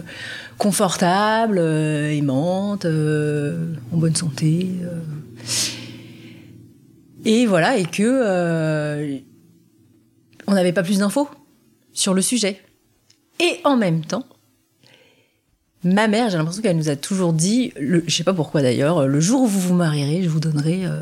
confortable, 0.57 1.59
euh, 1.59 2.09
aimante, 2.11 2.85
euh, 2.85 3.75
en 3.93 3.97
bonne 3.97 4.15
santé. 4.15 4.67
euh. 4.81 4.99
Et 7.23 7.45
voilà, 7.45 7.77
et 7.77 7.85
que 7.85 8.01
euh, 8.01 9.19
on 10.47 10.55
n'avait 10.55 10.73
pas 10.73 10.81
plus 10.81 10.97
d'infos 10.97 11.29
sur 11.93 12.15
le 12.15 12.23
sujet. 12.23 12.59
Et 13.39 13.59
en 13.63 13.77
même 13.77 14.03
temps, 14.03 14.25
ma 15.83 16.07
mère, 16.07 16.29
j'ai 16.29 16.37
l'impression 16.37 16.61
qu'elle 16.61 16.77
nous 16.77 16.89
a 16.89 16.95
toujours 16.95 17.33
dit, 17.33 17.73
le, 17.79 18.03
je 18.07 18.15
sais 18.15 18.23
pas 18.23 18.33
pourquoi 18.33 18.61
d'ailleurs, 18.61 19.07
le 19.07 19.19
jour 19.19 19.41
où 19.41 19.47
vous 19.47 19.59
vous 19.59 19.73
marierez, 19.73 20.21
je 20.23 20.29
vous 20.29 20.39
donnerai 20.39 20.85
euh, 20.85 21.01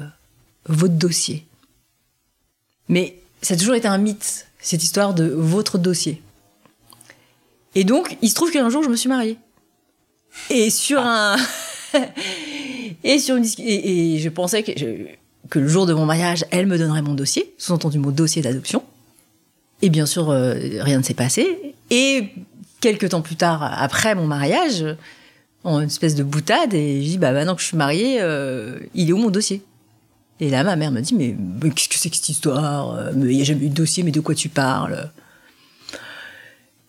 votre 0.68 0.94
dossier. 0.96 1.46
Mais 2.88 3.20
ça 3.42 3.54
a 3.54 3.58
toujours 3.58 3.76
été 3.76 3.88
un 3.88 3.98
mythe, 3.98 4.48
cette 4.60 4.84
histoire 4.84 5.14
de 5.14 5.26
votre 5.26 5.78
dossier. 5.78 6.22
Et 7.76 7.84
donc, 7.84 8.18
il 8.22 8.30
se 8.30 8.36
trouve 8.36 8.52
qu'un 8.52 8.70
jour, 8.70 8.84
je 8.84 8.90
me 8.90 8.96
suis 8.96 9.10
mariée. 9.10 9.38
Et 10.50 10.70
sur 10.70 11.00
un. 11.00 11.36
et 13.04 13.20
sur 13.20 13.36
une 13.36 13.46
et, 13.60 14.16
et 14.16 14.20
je 14.20 14.30
pensais 14.30 14.64
que, 14.64 14.72
je- 14.78 15.06
que 15.50 15.60
le 15.60 15.68
jour 15.68 15.86
de 15.86 15.94
mon 15.94 16.06
mariage, 16.06 16.46
elle 16.52 16.68
me 16.68 16.78
donnerait 16.78 17.02
mon 17.02 17.14
dossier, 17.14 17.54
sous-entendu 17.58 18.00
mon 18.00 18.12
dossier 18.12 18.42
d'adoption. 18.42 18.84
Et 19.82 19.90
bien 19.90 20.06
sûr, 20.06 20.30
euh, 20.30 20.54
rien 20.82 20.98
ne 20.98 21.04
s'est 21.04 21.14
passé. 21.14 21.74
Et 21.90 22.30
quelques 22.82 23.10
temps 23.10 23.22
plus 23.22 23.36
tard, 23.36 23.64
après 23.64 24.16
mon 24.16 24.28
mariage, 24.28 24.86
en 25.64 25.80
une 25.80 25.88
espèce 25.88 26.16
de 26.16 26.24
boutade, 26.24 26.74
et 26.74 27.02
je 27.04 27.10
dis 27.10 27.18
bah 27.18 27.32
maintenant 27.32 27.56
que 27.56 27.62
je 27.62 27.68
suis 27.68 27.78
mariée, 27.78 28.20
euh, 28.22 28.80
il 28.96 29.10
est 29.10 29.14
où 29.14 29.18
mon 29.18 29.30
dossier? 29.30 29.62
Et 30.40 30.50
là, 30.50 30.64
ma 30.64 30.76
mère 30.76 30.92
me 30.92 31.02
dit 31.02 31.14
mais, 31.16 31.36
qu'est-ce 31.72 31.90
que 31.90 31.96
c'est 31.96 32.10
que 32.10 32.16
cette 32.16 32.30
histoire? 32.30 32.96
Euh, 32.96 33.12
il 33.16 33.36
n'y 33.36 33.42
a 33.42 33.44
jamais 33.44 33.66
eu 33.66 33.70
de 33.70 33.74
dossier, 33.76 34.04
mais 34.04 34.12
de 34.12 34.22
quoi 34.22 34.36
tu 34.36 34.48
parles? 34.50 35.12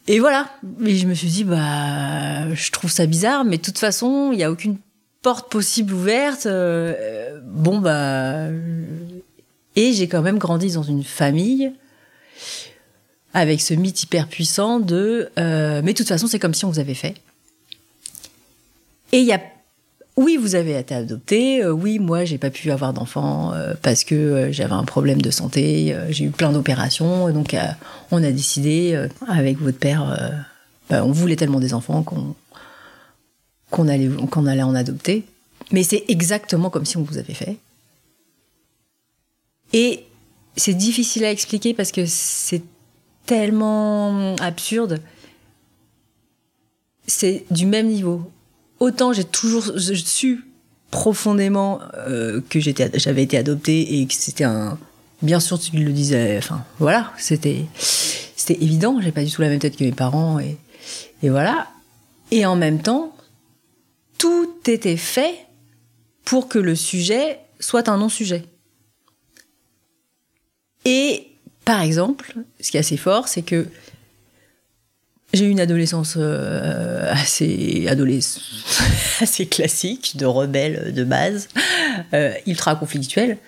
Et 0.07 0.21
voilà. 0.21 0.49
Et 0.85 0.97
je 0.97 1.07
me 1.07 1.15
suis 1.15 1.29
dit 1.29 1.45
bah 1.45 2.53
je 2.55 2.71
trouve 2.71 2.91
ça 2.91 3.07
bizarre, 3.07 3.45
mais 3.45 3.59
de 3.59 3.63
toute 3.63 3.79
façon, 3.79 4.31
il 4.33 4.37
n'y 4.37 4.45
a 4.45 4.51
aucune 4.51 4.77
porte 5.23 5.51
possible 5.51 5.93
ouverte. 5.93 6.47
euh, 6.47 7.41
bon 7.45 7.79
bah 7.79 8.47
et 9.77 9.93
j'ai 9.93 10.09
quand 10.09 10.23
même 10.23 10.39
grandi 10.39 10.73
dans 10.73 10.83
une 10.83 11.05
famille 11.05 11.73
avec 13.35 13.61
ce 13.61 13.75
mythe 13.75 14.03
hyper 14.03 14.27
puissant 14.29 14.81
de 14.81 15.31
euh, 15.39 15.81
mais 15.85 15.93
de 15.93 15.99
toute 15.99 16.09
façon 16.09 16.27
c'est 16.27 16.39
comme 16.39 16.55
si 16.55 16.65
on 16.65 16.71
vous 16.71 16.79
avait 16.79 16.95
fait. 16.95 17.15
Et 19.13 19.19
il 19.19 19.27
y 19.27 19.33
a 19.33 19.41
oui 20.17 20.37
vous 20.37 20.55
avez 20.55 20.79
été 20.79 20.95
adopté, 20.95 21.63
euh, 21.63 21.71
oui 21.71 21.99
moi 21.99 22.25
j'ai 22.25 22.39
pas 22.39 22.51
pu 22.51 22.71
avoir 22.71 22.93
d'enfant 22.93 23.53
euh, 23.53 23.75
parce 23.83 24.05
que 24.05 24.49
j'avais 24.51 24.73
un 24.73 24.85
problème 24.85 25.23
de 25.23 25.31
santé, 25.31 25.97
j'ai 26.11 26.25
eu 26.25 26.31
plein 26.31 26.53
d'opérations 26.53 27.31
donc 27.31 27.57
on 28.11 28.23
a 28.23 28.31
décidé 28.31 29.01
avec 29.29 29.59
votre 29.59 29.79
père, 29.79 30.45
bah, 30.89 31.05
on 31.05 31.13
voulait 31.13 31.37
tellement 31.37 31.61
des 31.61 31.75
enfants 31.75 32.03
qu'on 32.03 33.89
allait 33.89 34.11
qu'on 34.31 34.47
allait 34.47 34.63
en 34.63 34.75
adopter. 34.75 35.25
Mais 35.73 35.85
c'est 35.85 36.05
exactement 36.09 36.71
comme 36.71 36.85
si 36.85 36.97
on 36.97 37.03
vous 37.03 37.19
avait 37.19 37.35
fait. 37.35 37.59
Et 39.73 40.05
c'est 40.57 40.75
difficile 40.75 41.25
à 41.25 41.31
expliquer 41.31 41.75
parce 41.75 41.93
que 41.93 42.07
c'est 42.07 42.63
tellement 43.31 44.35
absurde. 44.41 45.01
C'est 47.07 47.45
du 47.53 47.65
même 47.65 47.87
niveau. 47.87 48.29
Autant 48.81 49.13
j'ai 49.13 49.23
toujours 49.23 49.71
su 49.79 50.45
profondément 50.91 51.79
euh, 51.95 52.41
que 52.49 52.59
j'avais 52.59 53.23
été 53.23 53.39
adoptée 53.39 54.01
et 54.01 54.07
que 54.09 54.15
c'était 54.15 54.43
un 54.43 54.77
bien 55.23 55.39
sûr 55.39 55.61
tu 55.61 55.77
le 55.77 55.93
disais 55.93 56.39
enfin 56.39 56.65
voilà 56.81 57.13
c'était 57.19 57.67
c'était 58.35 58.61
évident 58.61 59.01
j'ai 59.01 59.13
pas 59.13 59.23
du 59.23 59.31
tout 59.31 59.43
la 59.43 59.49
même 59.49 59.61
tête 59.61 59.77
que 59.77 59.85
mes 59.85 59.93
parents 59.93 60.41
et 60.41 60.57
et 61.23 61.29
voilà 61.29 61.69
et 62.33 62.45
en 62.47 62.57
même 62.57 62.83
temps 62.83 63.15
tout 64.19 64.51
était 64.67 64.97
fait 64.97 65.47
pour 66.25 66.49
que 66.49 66.59
le 66.59 66.75
sujet 66.75 67.39
soit 67.61 67.89
un 67.89 67.99
non-sujet 67.99 68.43
et 70.85 71.30
par 71.65 71.83
exemple, 71.83 72.35
ce 72.61 72.71
qui 72.71 72.77
est 72.77 72.81
assez 72.81 72.97
fort, 72.97 73.29
c'est 73.29 73.43
que 73.43 73.67
j'ai 75.33 75.45
eu 75.45 75.51
une 75.51 75.61
adolescence 75.61 76.15
euh, 76.17 77.13
assez, 77.13 77.87
classique, 79.51 80.17
de 80.17 80.27
rebelle 80.27 80.93
de 80.93 81.05
base, 81.05 81.49
euh, 82.15 82.33
ultra 82.47 82.75
conflictuelle, 82.75 83.39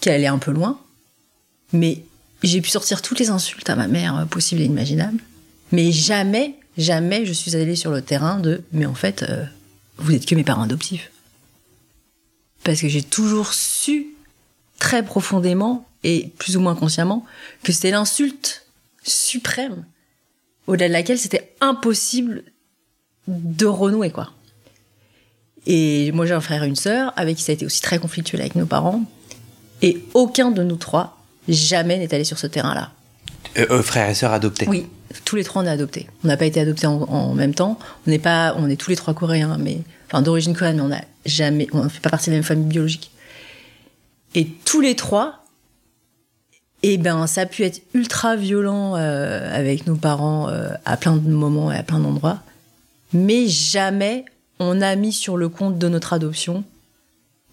qui 0.00 0.10
allait 0.10 0.26
un 0.26 0.38
peu 0.38 0.50
loin. 0.50 0.80
Mais 1.72 2.02
j'ai 2.42 2.60
pu 2.60 2.70
sortir 2.70 3.02
toutes 3.02 3.18
les 3.18 3.30
insultes 3.30 3.68
à 3.70 3.76
ma 3.76 3.88
mère 3.88 4.18
euh, 4.18 4.24
possibles 4.24 4.60
et 4.60 4.66
imaginables. 4.66 5.20
Mais 5.72 5.92
jamais, 5.92 6.54
jamais 6.78 7.26
je 7.26 7.32
suis 7.32 7.56
allée 7.56 7.76
sur 7.76 7.90
le 7.90 8.02
terrain 8.02 8.38
de 8.38 8.62
mais 8.72 8.86
en 8.86 8.94
fait, 8.94 9.22
euh, 9.22 9.44
vous 9.98 10.14
êtes 10.14 10.26
que 10.26 10.34
mes 10.34 10.44
parents 10.44 10.62
adoptifs. 10.62 11.10
Parce 12.62 12.80
que 12.80 12.88
j'ai 12.88 13.02
toujours 13.02 13.52
su 13.52 14.06
très 14.78 15.02
profondément 15.02 15.86
et 16.04 16.30
plus 16.38 16.56
ou 16.56 16.60
moins 16.60 16.76
consciemment 16.76 17.26
que 17.64 17.72
c'était 17.72 17.90
l'insulte 17.90 18.66
suprême 19.02 19.84
au-delà 20.66 20.88
de 20.88 20.92
laquelle 20.92 21.18
c'était 21.18 21.54
impossible 21.60 22.44
de 23.26 23.66
renouer 23.66 24.10
quoi. 24.10 24.30
Et 25.66 26.12
moi 26.12 26.26
j'ai 26.26 26.34
un 26.34 26.40
frère 26.40 26.62
et 26.62 26.68
une 26.68 26.76
sœur 26.76 27.12
avec 27.16 27.36
qui 27.36 27.42
ça 27.42 27.52
a 27.52 27.54
été 27.54 27.66
aussi 27.66 27.82
très 27.82 27.98
conflictuel 27.98 28.40
avec 28.40 28.54
nos 28.54 28.66
parents 28.66 29.02
et 29.82 30.04
aucun 30.14 30.50
de 30.50 30.62
nous 30.62 30.76
trois 30.76 31.18
jamais 31.48 31.98
n'est 31.98 32.14
allé 32.14 32.24
sur 32.24 32.38
ce 32.38 32.46
terrain-là. 32.46 32.92
Euh, 33.58 33.66
euh, 33.70 33.82
frères 33.82 34.08
et 34.08 34.14
sœurs 34.14 34.32
adoptés. 34.32 34.66
Oui, 34.68 34.86
tous 35.24 35.36
les 35.36 35.44
trois 35.44 35.62
on 35.62 35.66
est 35.66 35.70
adoptés. 35.70 36.08
On 36.22 36.28
n'a 36.28 36.36
pas 36.36 36.46
été 36.46 36.60
adoptés 36.60 36.86
en, 36.86 37.02
en 37.02 37.34
même 37.34 37.54
temps. 37.54 37.78
On 38.06 38.10
n'est 38.10 38.18
pas, 38.18 38.54
on 38.56 38.68
est 38.68 38.76
tous 38.76 38.90
les 38.90 38.96
trois 38.96 39.14
coréens, 39.14 39.58
mais 39.58 39.78
enfin 40.06 40.22
d'origine 40.22 40.54
coréenne, 40.54 40.76
mais 40.76 40.82
on 40.82 40.88
n'a 40.88 41.04
jamais, 41.26 41.68
on 41.72 41.84
ne 41.84 41.88
fait 41.88 42.00
pas 42.00 42.10
partie 42.10 42.26
de 42.26 42.32
la 42.32 42.38
même 42.38 42.44
famille 42.44 42.66
biologique. 42.66 43.10
Et 44.34 44.48
tous 44.64 44.80
les 44.80 44.96
trois, 44.96 45.43
eh 46.86 46.98
ben 46.98 47.26
ça 47.26 47.42
a 47.42 47.46
pu 47.46 47.62
être 47.64 47.80
ultra 47.94 48.36
violent 48.36 48.94
euh, 48.96 49.48
avec 49.56 49.86
nos 49.86 49.96
parents 49.96 50.48
euh, 50.48 50.68
à 50.84 50.96
plein 50.96 51.16
de 51.16 51.28
moments 51.30 51.72
et 51.72 51.76
à 51.76 51.82
plein 51.82 51.98
d'endroits, 51.98 52.40
mais 53.12 53.46
jamais 53.48 54.24
on 54.58 54.80
a 54.82 54.94
mis 54.96 55.12
sur 55.12 55.36
le 55.36 55.48
compte 55.48 55.78
de 55.78 55.88
notre 55.88 56.12
adoption 56.12 56.62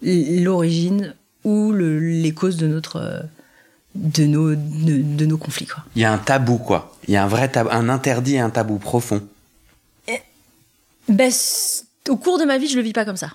l'origine 0.02 1.14
ou 1.44 1.72
le- 1.72 1.98
les 1.98 2.32
causes 2.32 2.56
de 2.56 2.66
notre 2.66 2.96
euh, 2.96 3.20
de 3.94 4.24
nos 4.24 4.54
de, 4.54 5.02
de 5.02 5.26
nos 5.26 5.36
conflits 5.38 5.66
quoi. 5.66 5.84
Il 5.96 6.02
y 6.02 6.04
a 6.04 6.12
un 6.12 6.18
tabou, 6.18 6.58
quoi. 6.58 6.96
Il 7.08 7.14
y 7.14 7.16
a 7.16 7.24
un 7.24 7.28
vrai 7.28 7.48
tabou, 7.50 7.68
un 7.72 7.88
interdit 7.88 8.34
et 8.34 8.40
un 8.40 8.50
tabou 8.50 8.78
profond. 8.78 9.22
Ben, 11.08 11.30
au 12.08 12.16
cours 12.16 12.38
de 12.38 12.44
ma 12.44 12.58
vie, 12.58 12.68
je 12.68 12.76
le 12.76 12.82
vis 12.82 12.92
pas 12.92 13.04
comme 13.04 13.16
ça. 13.16 13.32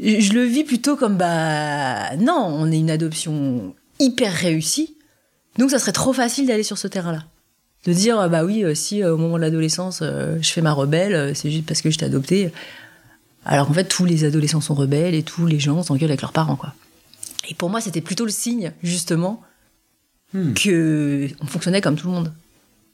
Je 0.00 0.20
je 0.20 0.32
le 0.32 0.42
vis 0.44 0.64
plutôt 0.64 0.96
comme 0.96 1.16
bah 1.16 2.16
non, 2.16 2.34
on 2.50 2.70
est 2.70 2.78
une 2.78 2.90
adoption 2.90 3.74
hyper 3.98 4.32
réussie, 4.32 4.96
donc 5.58 5.70
ça 5.70 5.78
serait 5.78 5.92
trop 5.92 6.12
facile 6.12 6.46
d'aller 6.46 6.62
sur 6.62 6.78
ce 6.78 6.88
terrain-là. 6.88 7.24
De 7.84 7.92
dire 7.92 8.18
euh, 8.18 8.28
bah 8.28 8.44
oui, 8.44 8.64
euh, 8.64 8.74
si 8.74 9.02
euh, 9.02 9.14
au 9.14 9.16
moment 9.16 9.36
de 9.36 9.42
l'adolescence 9.42 10.02
je 10.02 10.48
fais 10.48 10.62
ma 10.62 10.72
rebelle, 10.72 11.34
c'est 11.36 11.50
juste 11.50 11.66
parce 11.66 11.82
que 11.82 11.90
je 11.90 11.98
t'ai 11.98 12.06
adopté. 12.06 12.52
Alors 13.44 13.70
en 13.70 13.74
fait, 13.74 13.84
tous 13.84 14.04
les 14.04 14.24
adolescents 14.24 14.60
sont 14.60 14.74
rebelles 14.74 15.14
et 15.14 15.22
tous 15.22 15.46
les 15.46 15.60
gens 15.60 15.82
s'engueulent 15.82 16.10
avec 16.10 16.22
leurs 16.22 16.32
parents 16.32 16.56
quoi. 16.56 16.74
Et 17.48 17.54
pour 17.54 17.70
moi, 17.70 17.80
c'était 17.80 18.00
plutôt 18.00 18.24
le 18.24 18.32
signe 18.32 18.72
justement 18.82 19.42
que 20.32 21.28
on 21.40 21.46
fonctionnait 21.46 21.80
comme 21.80 21.96
tout 21.96 22.08
le 22.08 22.12
monde. 22.12 22.32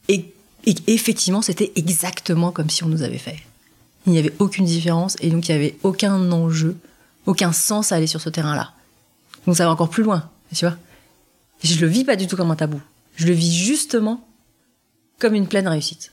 Et, 0.09 0.33
et 0.67 0.75
effectivement, 0.89 1.43
c'était 1.43 1.73
exactement 1.75 2.53
comme 2.53 2.69
si 2.69 2.85
on 2.85 2.89
nous 2.89 3.03
avait 3.03 3.19
fait. 3.19 3.39
Il 4.07 4.13
n'y 4.13 4.19
avait 4.19 4.33
aucune 4.39 4.67
différence 4.67 5.17
et 5.21 5.31
donc 5.31 5.49
il 5.49 5.53
n'y 5.53 5.59
avait 5.59 5.77
aucun 5.83 6.31
enjeu 6.31 6.77
aucun 7.27 7.53
sens 7.53 7.93
à 7.93 7.97
aller 7.97 8.07
sur 8.07 8.21
ce 8.21 8.29
terrain-là. 8.29 8.73
Donc 9.47 9.57
ça 9.57 9.65
va 9.65 9.71
encore 9.71 9.91
plus 9.91 10.03
loin, 10.03 10.29
tu 10.55 10.65
vois. 10.65 10.77
Je 11.65 11.81
le 11.81 11.87
vis 11.87 12.05
pas 12.05 12.17
du 12.17 12.27
tout 12.27 12.37
comme 12.37 12.51
un 12.51 12.57
tabou. 12.57 12.81
Je 13.17 13.27
le 13.27 13.33
vis 13.33 13.55
justement 13.55 14.27
comme 15.19 15.35
une 15.35 15.47
pleine 15.47 15.69
réussite. 15.69 16.13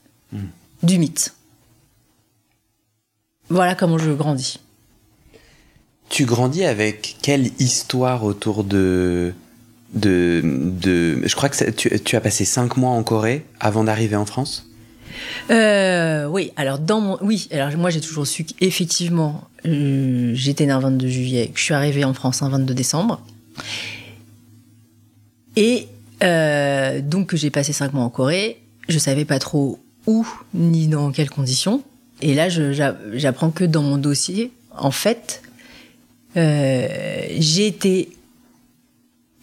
Du 0.84 1.00
mythe. 1.00 1.34
Voilà 3.50 3.74
comment 3.74 3.98
je 3.98 4.12
grandis. 4.12 4.60
Tu 6.10 6.26
grandis 6.26 6.64
avec 6.64 7.18
quelle 7.22 7.52
histoire 7.60 8.24
autour 8.24 8.64
de. 8.64 9.34
de, 9.94 10.42
de 10.44 11.28
je 11.28 11.36
crois 11.36 11.50
que 11.50 11.70
tu, 11.72 12.00
tu, 12.00 12.16
as 12.16 12.22
passé 12.22 12.46
cinq 12.46 12.78
mois 12.78 12.92
en 12.92 13.04
Corée 13.04 13.46
avant 13.60 13.84
d'arriver 13.84 14.16
en 14.16 14.26
France? 14.26 14.68
Euh, 15.50 16.28
Oui, 16.28 16.52
alors 16.56 16.78
dans 16.78 17.02
mon. 17.02 17.18
Oui, 17.22 17.48
alors 17.52 17.76
moi 17.78 17.90
j'ai 17.90 18.02
toujours 18.02 18.28
su 18.28 18.44
qu'effectivement, 18.44 19.48
euh, 19.66 20.32
j'étais 20.36 20.66
né 20.66 20.72
un 20.72 20.80
22 20.80 21.08
juillet, 21.08 21.48
que 21.48 21.60
je 21.60 21.64
suis 21.64 21.74
arrivée 21.74 22.06
en 22.06 22.14
France 22.14 22.44
un 22.44 22.50
22 22.50 22.74
décembre. 22.74 23.22
Et 25.60 25.90
euh, 26.24 27.02
donc 27.02 27.28
que 27.28 27.38
j'ai 27.38 27.50
passé 27.50 27.74
cinq 27.74 27.94
mois 27.94 28.06
en 28.06 28.10
Corée. 28.10 28.62
Je 28.88 28.98
savais 28.98 29.26
pas 29.26 29.40
trop 29.40 29.78
où 30.08 30.26
ni 30.54 30.88
dans 30.88 31.12
quelles 31.12 31.30
conditions. 31.30 31.84
Et 32.22 32.34
là, 32.34 32.48
j'apprends 32.50 33.52
que 33.52 33.66
dans 33.66 33.84
mon 33.84 33.98
dossier, 33.98 34.52
en 34.76 34.92
fait, 34.92 35.42
euh, 36.38 36.88
j'ai 37.38 37.68
été 37.68 38.10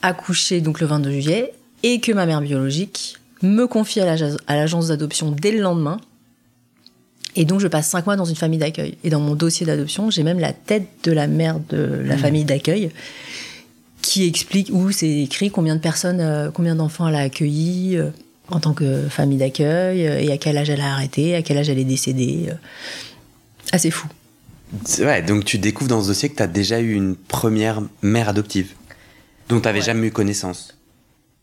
accouchée 0.01 0.63
donc 0.63 0.81
le 0.81 0.87
22 0.87 1.11
juillet 1.11 1.53
et 1.83 2.01
que 2.01 2.13
ma 2.13 2.25
mère 2.25 2.41
biologique 2.41 3.19
me 3.43 3.67
confie 3.67 4.01
à 4.01 4.17
l'agence 4.49 4.89
d'adoption 4.89 5.31
dès 5.31 5.53
le 5.53 5.61
lendemain. 5.61 5.99
Et 7.35 7.45
donc 7.45 7.61
je 7.61 7.69
passe 7.69 7.89
cinq 7.89 8.07
mois 8.07 8.17
dans 8.17 8.25
une 8.25 8.37
famille 8.37 8.59
d'accueil. 8.59 8.97
Et 9.05 9.11
dans 9.11 9.21
mon 9.21 9.35
dossier 9.35 9.67
d'adoption, 9.67 10.11
j'ai 10.11 10.23
même 10.23 10.39
la 10.39 10.55
tête 10.55 10.89
de 11.05 11.13
la 11.13 11.27
mère 11.27 11.61
de 11.69 12.01
la 12.05 12.17
mmh. 12.17 12.19
famille 12.19 12.45
d'accueil 12.47 12.91
qui 14.11 14.27
explique 14.27 14.71
où 14.73 14.91
c'est 14.91 15.09
écrit 15.09 15.51
combien 15.51 15.77
de 15.77 15.81
personnes, 15.81 16.21
euh, 16.21 16.51
combien 16.51 16.75
d'enfants 16.75 17.09
elle 17.09 17.15
a 17.15 17.21
accueillis 17.21 17.97
euh, 17.97 18.11
en 18.49 18.61
tant 18.61 18.75
que 18.75 19.09
famille 19.09 19.39
d'accueil 19.39 20.01
et 20.03 20.31
à 20.31 20.39
quel 20.39 20.57
âge 20.57 20.71
elle 20.71 20.81
a 20.81 20.93
arrêté, 20.93 21.35
à 21.35 21.43
quel 21.43 21.59
âge 21.59 21.69
elle 21.69 21.79
est 21.79 21.85
décédée. 21.85 22.49
Assez 23.73 23.91
fou. 23.91 24.07
Ouais, 24.99 25.23
donc 25.23 25.45
tu 25.45 25.59
découvres 25.59 25.91
dans 25.91 26.03
ce 26.03 26.09
dossier 26.09 26.29
que 26.29 26.37
tu 26.37 26.43
as 26.43 26.47
déjà 26.47 26.81
eu 26.81 26.93
une 26.93 27.17
première 27.17 27.83
mère 28.03 28.29
adoptive, 28.29 28.73
dont 29.49 29.61
tu 29.61 29.65
n'avais 29.65 29.81
jamais 29.81 30.09
eu 30.09 30.13
connaissance. 30.13 30.77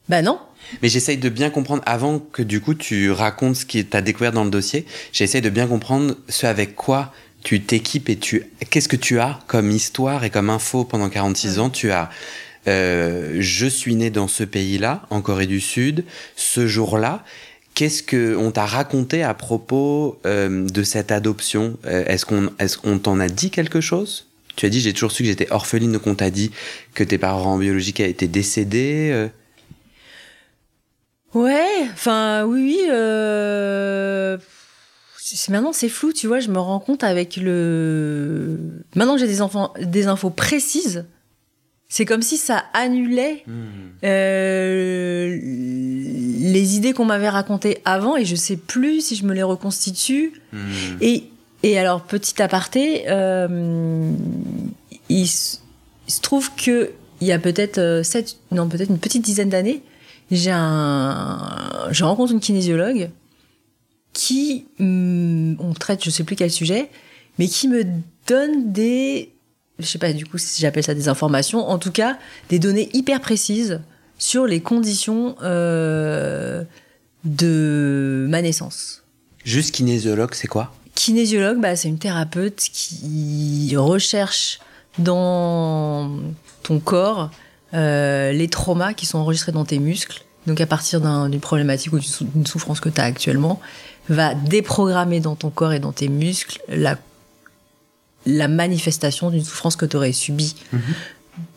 Bah 0.10 0.22
non. 0.22 0.40
Mais 0.82 0.90
j'essaye 0.90 1.18
de 1.18 1.30
bien 1.30 1.50
comprendre, 1.50 1.84
avant 1.86 2.20
que 2.20 2.42
du 2.42 2.62
coup 2.62 2.74
tu 2.74 3.12
racontes 3.12 3.56
ce 3.58 3.66
que 3.66 3.80
tu 3.80 3.98
as 3.98 4.02
découvert 4.02 4.32
dans 4.32 4.44
le 4.44 4.50
dossier, 4.50 4.86
j'essaye 5.12 5.42
de 5.42 5.50
bien 5.50 5.68
comprendre 5.68 6.16
ce 6.30 6.46
avec 6.46 6.76
quoi 6.76 7.14
tu 7.44 7.62
t'équipes 7.62 8.10
et 8.10 8.18
tu... 8.18 8.46
Qu'est-ce 8.70 8.88
que 8.88 8.96
tu 8.96 9.20
as 9.20 9.40
comme 9.48 9.72
histoire 9.72 10.24
et 10.24 10.30
comme 10.30 10.50
info 10.50 10.86
pendant 10.86 11.10
46 11.10 11.60
ans 11.60 11.70
Tu 11.70 11.92
as... 11.92 12.10
Euh, 12.68 13.38
je 13.40 13.66
suis 13.66 13.96
né 13.96 14.10
dans 14.10 14.28
ce 14.28 14.44
pays-là, 14.44 15.04
en 15.10 15.22
Corée 15.22 15.48
du 15.48 15.60
Sud, 15.60 16.06
ce 16.36 16.68
jour-là. 16.68 17.24
Qu'est-ce 17.76 18.04
que 18.04 18.36
on 18.38 18.52
t'a 18.52 18.66
raconté 18.66 19.24
à 19.24 19.34
propos 19.34 20.20
euh, 20.26 20.68
de 20.68 20.84
cette 20.84 21.12
adoption? 21.12 21.78
Euh, 21.86 22.06
Est-ce 22.06 22.26
qu'on 22.26 22.48
est 22.60 22.78
qu'on 22.78 23.00
t'en 23.00 23.20
a 23.20 23.28
dit 23.28 23.50
quelque 23.50 23.82
chose? 23.82 24.28
Tu 24.56 24.68
as 24.68 24.70
dit 24.70 24.80
j'ai 24.80 24.94
toujours 24.94 25.12
su 25.12 25.24
que 25.24 25.30
j'étais 25.30 25.52
orpheline, 25.52 25.92
donc 25.92 26.06
on 26.06 26.14
t'a 26.14 26.30
dit 26.30 26.52
que 26.94 27.04
tes 27.04 27.18
parents 27.18 27.58
biologiques 27.58 28.00
étaient 28.00 28.28
décédés. 28.28 29.10
Euh? 29.12 29.28
Ouais, 31.34 31.88
enfin 31.92 32.46
oui. 32.46 32.80
oui 32.88 32.94
maintenant 35.50 35.74
c'est 35.74 35.90
flou, 35.90 36.14
tu 36.14 36.28
vois. 36.28 36.40
Je 36.40 36.50
me 36.50 36.60
rends 36.60 36.80
compte 36.80 37.04
avec 37.04 37.38
le. 37.38 38.60
Maintenant 38.96 39.16
que 39.16 39.20
j'ai 39.20 39.28
des 39.28 39.42
enfants, 39.42 39.74
des 39.82 40.06
infos 40.08 40.30
précises 40.30 41.06
c'est 41.94 42.06
comme 42.06 42.24
si 42.24 42.38
ça 42.38 42.64
annulait 42.74 43.44
hmm. 43.46 43.54
euh, 44.04 45.40
les 45.44 46.76
idées 46.76 46.92
qu'on 46.92 47.06
m'avait 47.06 47.30
racontées 47.30 47.84
avant 47.86 48.18
et 48.18 48.26
je 48.26 48.36
sais 48.36 48.58
plus 48.58 49.02
si 49.02 49.16
je 49.16 49.24
me 49.26 49.34
les 49.36 49.44
reconstitue. 49.44 50.34
Hmm. 50.54 50.58
Et, 51.02 51.26
et 51.62 51.78
alors, 51.78 52.02
petit 52.02 52.42
aparté, 52.42 53.04
euh, 53.10 54.12
il, 55.08 55.28
se 55.28 55.60
trouve 56.24 56.50
que 56.56 56.94
il 57.22 57.28
y 57.28 57.32
a 57.32 57.38
peut-être 57.38 57.78
euh, 57.78 58.02
sept, 58.02 58.38
non 58.50 58.68
peut-être 58.68 58.90
une 58.90 58.98
petite 58.98 59.24
dizaine 59.24 59.50
d'années, 59.50 59.84
j'ai 60.32 60.52
un, 60.52 61.90
je 61.92 62.04
rencontre 62.04 62.32
une 62.32 62.40
kinésiologue 62.40 63.12
qui, 64.14 64.66
on 64.80 65.74
traite 65.80 66.04
je 66.04 66.10
sais 66.10 66.24
plus 66.24 66.36
quel 66.36 66.50
sujet, 66.50 66.90
mais 67.38 67.48
qui 67.48 67.68
me 67.68 67.84
donne 68.26 68.72
des 68.72 69.33
je 69.80 69.86
sais 69.86 69.98
pas 69.98 70.14
du 70.14 70.26
coup 70.26 70.38
si 70.38 70.62
j'appelle 70.62 70.84
ça 70.84 70.94
des 70.94 71.10
informations, 71.10 71.68
en 71.68 71.78
tout 71.78 71.92
cas 71.92 72.18
des 72.50 72.60
données 72.60 72.90
hyper 72.94 73.22
précises 73.22 73.82
sur 74.18 74.46
les 74.46 74.62
conditions 74.62 75.36
euh, 75.42 76.64
de 77.24 78.26
ma 78.30 78.42
naissance. 78.42 79.04
Juste 79.44 79.74
kinésiologue, 79.74 80.34
c'est 80.34 80.48
quoi? 80.48 80.74
Kinésiologue, 80.96 81.60
bah, 81.60 81.76
c'est 81.76 81.90
une 81.90 81.98
thérapeute 81.98 82.56
qui 82.56 83.74
recherche 83.76 84.60
dans 85.00 86.12
ton 86.62 86.80
corps 86.80 87.32
euh, 87.74 88.32
les 88.32 88.48
traumas 88.48 88.94
qui 88.94 89.06
sont 89.06 89.18
enregistrés 89.18 89.52
dans 89.52 89.66
tes 89.66 89.80
muscles. 89.80 90.24
Donc 90.46 90.62
à 90.62 90.68
partir 90.68 91.02
d'une 91.02 91.40
problématique 91.40 91.94
ou 91.94 92.00
d'une 92.00 92.46
souffrance 92.46 92.80
que 92.80 92.90
tu 92.90 93.02
as 93.02 93.06
actuellement, 93.06 93.60
va 94.10 94.36
déprogrammer 94.36 95.20
dans 95.20 95.36
ton 95.36 95.50
corps 95.50 95.74
et 95.74 95.80
dans 95.80 95.94
tes 95.94 96.10
muscles 96.10 96.62
la 96.68 96.98
la 98.26 98.48
manifestation 98.48 99.30
d'une 99.30 99.44
souffrance 99.44 99.76
que 99.76 99.86
tu 99.86 99.98
aurais 99.98 100.12
subie 100.12 100.56
mhm. 100.72 100.82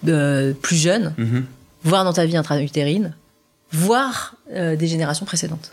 euh, 0.08 0.52
plus 0.52 0.76
jeune, 0.76 1.14
mhm. 1.16 1.44
voire 1.84 2.04
dans 2.04 2.12
ta 2.12 2.26
vie 2.26 2.36
intra-utérine, 2.36 3.14
voire 3.72 4.34
euh, 4.52 4.76
des 4.76 4.86
générations 4.86 5.26
précédentes. 5.26 5.72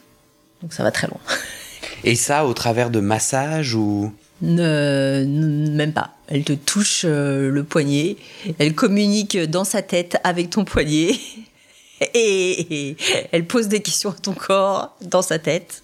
Donc 0.62 0.74
ça 0.74 0.84
va 0.84 0.92
très 0.92 1.08
loin. 1.08 1.20
Et 2.04 2.16
ça 2.16 2.46
au 2.46 2.54
travers 2.54 2.90
de 2.90 3.00
massages 3.00 3.76
ou? 3.76 4.14
Ne, 4.42 5.26
même 5.72 5.94
pas. 5.94 6.16
Elle 6.28 6.44
te 6.44 6.54
touche 6.54 7.04
euh, 7.06 7.50
le 7.50 7.64
poignet, 7.64 8.18
elle 8.60 8.74
communique 8.74 9.38
dans 9.38 9.64
sa 9.64 9.82
tête 9.82 10.18
avec 10.24 10.50
ton 10.50 10.66
poignet 10.66 11.12
elle 12.14 13.46
pose 13.46 13.68
des 13.68 13.82
questions 13.82 14.12
à 14.12 14.14
ton 14.14 14.34
corps 14.34 14.96
dans 15.02 15.22
sa 15.22 15.40
tête. 15.40 15.84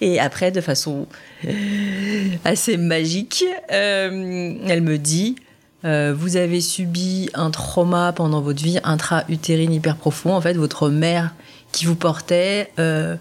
Et 0.00 0.18
après, 0.20 0.50
de 0.50 0.60
façon 0.60 1.06
assez 2.44 2.76
magique, 2.76 3.44
euh, 3.72 4.54
elle 4.66 4.82
me 4.82 4.98
dit 4.98 5.36
euh, 5.84 6.14
Vous 6.16 6.36
avez 6.36 6.60
subi 6.60 7.30
un 7.34 7.50
trauma 7.50 8.12
pendant 8.12 8.40
votre 8.40 8.62
vie 8.62 8.78
intra-utérine 8.84 9.72
hyper 9.72 9.96
profond. 9.96 10.34
En 10.34 10.40
fait, 10.40 10.54
votre 10.54 10.88
mère 10.88 11.34
qui 11.72 11.86
vous 11.86 11.96
portait, 11.96 12.70
euh, 12.78 13.16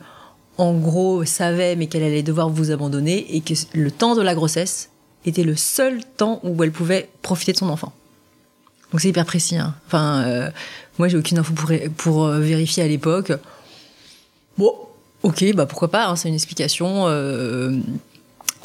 en 0.57 0.73
gros, 0.73 1.25
savait 1.25 1.75
mais 1.75 1.87
qu'elle 1.87 2.03
allait 2.03 2.23
devoir 2.23 2.49
vous 2.49 2.71
abandonner 2.71 3.35
et 3.35 3.41
que 3.41 3.53
le 3.73 3.91
temps 3.91 4.15
de 4.15 4.21
la 4.21 4.35
grossesse 4.35 4.89
était 5.25 5.43
le 5.43 5.55
seul 5.55 5.99
temps 6.17 6.39
où 6.43 6.63
elle 6.63 6.71
pouvait 6.71 7.09
profiter 7.21 7.51
de 7.51 7.57
son 7.57 7.69
enfant. 7.69 7.93
Donc 8.91 9.01
c'est 9.01 9.09
hyper 9.09 9.25
précis. 9.25 9.57
Hein. 9.57 9.75
Enfin, 9.87 10.51
moi, 10.97 11.07
j'ai 11.07 11.17
aucune 11.17 11.37
info 11.37 11.53
pour, 11.53 11.71
pour 11.95 12.25
euh, 12.25 12.39
vérifier 12.39 12.83
à 12.83 12.87
l'époque. 12.87 13.31
Bon, 14.57 14.73
ok, 15.23 15.53
bah 15.53 15.65
pourquoi 15.65 15.91
pas, 15.91 16.07
hein, 16.07 16.15
c'est 16.15 16.27
une 16.27 16.35
explication. 16.35 17.07
Euh. 17.07 17.77